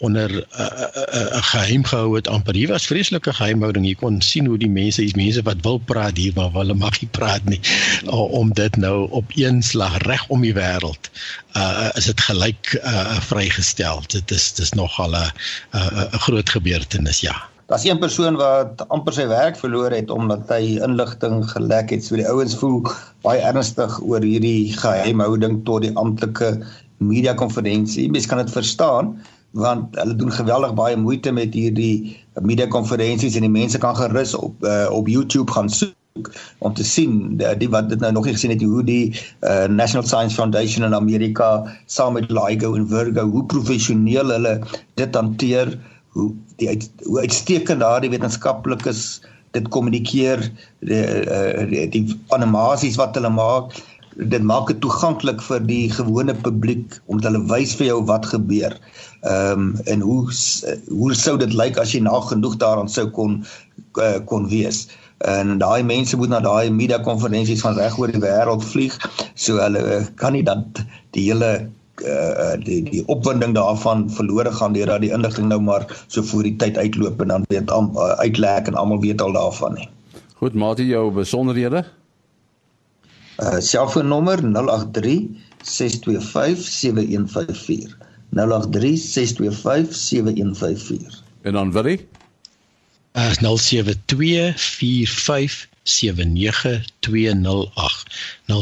onder 0.00 0.30
'n 0.30 0.44
uh, 0.60 0.66
uh, 0.96 1.20
uh, 1.20 1.42
geheim 1.52 1.84
gehou 1.84 2.16
het 2.16 2.28
amper. 2.28 2.54
Hier 2.54 2.68
was 2.68 2.86
vreeslike 2.86 3.32
geheimhouding. 3.32 3.86
Jy 3.86 3.94
kon 4.00 4.20
sien 4.20 4.46
hoe 4.46 4.58
die 4.58 4.70
mense 4.70 5.04
is 5.04 5.14
mense 5.14 5.42
wat 5.42 5.60
wil 5.62 5.78
praat 5.78 6.16
hier 6.16 6.32
maar 6.34 6.50
hulle 6.56 6.74
mag 6.74 7.00
nie 7.00 7.10
praat 7.10 7.44
nie. 7.44 7.60
Om 8.08 8.52
dit 8.52 8.76
nou 8.76 9.10
op 9.10 9.24
een 9.36 9.62
slag 9.62 9.98
reg 10.08 10.24
om 10.28 10.40
die 10.40 10.54
wêreld 10.56 11.10
uh, 11.56 11.88
is 11.94 12.08
dit 12.08 12.20
gelyk 12.20 12.74
uh, 12.80 13.20
vrygestel. 13.20 14.02
Dit 14.08 14.30
is 14.30 14.52
dis 14.56 14.72
nogal 14.72 15.16
'n 15.16 15.30
'n 15.76 16.24
groot 16.26 16.50
gebeurtenis 16.50 17.20
ja. 17.20 17.36
Daar's 17.70 17.84
een 17.84 17.98
persoon 17.98 18.34
wat 18.34 18.88
amper 18.88 19.14
sy 19.14 19.26
werk 19.30 19.58
verloor 19.58 19.92
het 19.94 20.10
omdat 20.10 20.48
hy 20.48 20.80
inligting 20.82 21.44
gelek 21.50 21.90
het. 21.90 22.04
So 22.04 22.16
die 22.18 22.26
ouens 22.26 22.56
voel 22.58 22.82
baie 23.22 23.38
ernstig 23.46 24.00
oor 24.02 24.24
hierdie 24.26 24.72
geheimhouding 24.74 25.60
tot 25.64 25.84
die 25.86 25.92
amptelike 25.94 26.64
media 26.98 27.34
konferensie. 27.34 28.08
Mens 28.10 28.26
kan 28.26 28.42
dit 28.42 28.50
verstaan 28.50 29.20
want 29.50 29.96
hulle 29.98 30.14
doen 30.14 30.32
geweldig 30.32 30.74
baie 30.74 30.96
moeite 30.96 31.32
met 31.32 31.54
hierdie 31.54 32.16
media 32.40 32.66
konferensies 32.70 33.34
en 33.34 33.46
die 33.46 33.52
mense 33.52 33.78
kan 33.82 33.96
gerus 33.96 34.34
op 34.34 34.62
uh, 34.62 34.86
op 34.90 35.08
YouTube 35.10 35.50
gaan 35.52 35.70
soek 35.70 36.30
om 36.58 36.74
te 36.74 36.84
sien 36.84 37.36
die, 37.38 37.50
die 37.58 37.70
wat 37.70 37.88
dit 37.90 38.00
nou 38.00 38.12
nog 38.12 38.26
nie 38.26 38.34
gesien 38.36 38.54
het 38.54 38.62
hoe 38.62 38.84
die 38.86 39.10
uh, 39.40 39.66
National 39.66 40.06
Science 40.06 40.34
Foundation 40.38 40.86
in 40.86 40.94
Amerika 40.94 41.66
saam 41.86 42.14
met 42.18 42.30
LIGO 42.30 42.74
en 42.78 42.88
Virgo 42.88 43.26
hoe 43.30 43.44
professioneel 43.46 44.30
hulle 44.34 44.60
dit 44.94 45.14
hanteer 45.14 45.74
hoe 46.14 46.30
die 46.62 46.68
uit, 46.68 46.90
hoe 47.06 47.20
uitstekend 47.20 47.82
daardie 47.82 48.10
wetenskaplikes 48.10 49.20
dit 49.54 49.68
kommunikeer 49.68 50.42
die, 50.78 51.02
uh, 51.26 51.66
die, 51.70 51.86
die 51.90 52.18
animasies 52.34 52.98
wat 53.00 53.18
hulle 53.18 53.32
maak 53.34 53.74
dit 54.28 54.42
maak 54.42 54.68
dit 54.68 54.80
toeganklik 54.80 55.40
vir 55.42 55.62
die 55.64 55.90
gewone 55.92 56.34
publiek 56.44 56.98
om 57.06 57.20
hulle 57.24 57.40
wys 57.48 57.72
vir 57.78 57.90
jou 57.90 58.00
wat 58.10 58.26
gebeur. 58.32 58.76
Ehm 59.24 59.70
um, 59.70 59.76
en 59.92 60.00
hoe 60.04 60.20
hoe 60.88 61.14
sou 61.14 61.36
dit 61.40 61.52
lyk 61.56 61.78
as 61.80 61.94
jy 61.94 62.02
nog 62.04 62.28
genoeg 62.32 62.56
daaraan 62.60 62.88
sou 62.88 63.08
kon 63.08 63.40
uh, 63.98 64.18
kon 64.24 64.48
wees. 64.48 64.88
En 65.28 65.58
daai 65.60 65.82
mense 65.84 66.16
moet 66.16 66.32
na 66.32 66.40
daai 66.40 66.70
media 66.70 66.98
konferensies 67.04 67.60
van 67.64 67.76
reg 67.76 67.98
oor 67.98 68.12
die 68.12 68.22
wêreld 68.22 68.64
vlieg, 68.64 68.96
so 69.34 69.60
hulle 69.60 69.84
uh, 69.84 70.00
kan 70.16 70.32
nie 70.36 70.44
dan 70.44 70.64
die 71.16 71.28
hele 71.28 71.68
uh, 72.04 72.56
die 72.64 72.80
die 72.88 73.04
opwinding 73.12 73.54
daarvan 73.56 74.08
verlore 74.10 74.52
gaan 74.52 74.76
deur 74.76 74.88
dat 74.88 75.04
die 75.04 75.12
inligting 75.12 75.48
nou 75.48 75.60
maar 75.60 75.86
so 76.08 76.22
voor 76.22 76.48
die 76.48 76.56
tyd 76.56 76.78
uitloop 76.78 77.20
en 77.20 77.34
dan 77.36 77.48
weet 77.48 77.70
uh, 77.70 78.12
uitlek 78.24 78.68
en 78.68 78.74
almal 78.74 79.00
weet 79.00 79.20
al 79.20 79.32
daarvan 79.32 79.74
nie. 79.74 79.88
Goed, 80.40 80.54
Mati, 80.54 80.86
jou 80.88 81.10
besonderhede? 81.12 81.84
Uh 83.40 83.56
selfoonnommer 83.64 84.44
083 84.44 85.40
625 85.62 86.68
7154. 86.68 87.96
083 88.30 88.96
625 88.96 89.94
7154. 89.94 91.22
En 91.42 91.52
dan 91.52 91.72
wil 91.72 91.86
jy? 91.88 92.06
Uh 93.12 93.32
0724579208. 93.40 93.44
0724579208. 98.46 98.52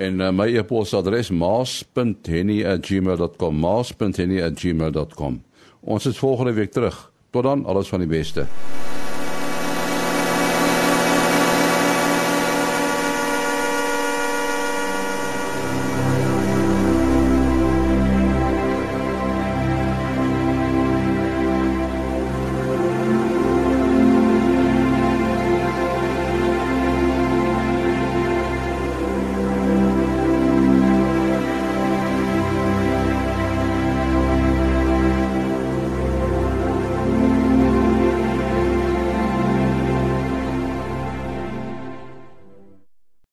En 0.00 0.20
uh, 0.20 0.30
my 0.30 0.56
e-posadres 0.56 1.30
maas.henny@gmail.com 1.30 3.56
maas.henny@gmail.com. 3.56 5.42
Ons 5.80 6.06
is 6.06 6.18
volgende 6.18 6.52
week 6.52 6.72
terug. 6.72 7.10
Tot 7.30 7.42
dan, 7.42 7.64
alles 7.64 7.88
van 7.88 7.98
die 7.98 8.08
beste. 8.08 8.46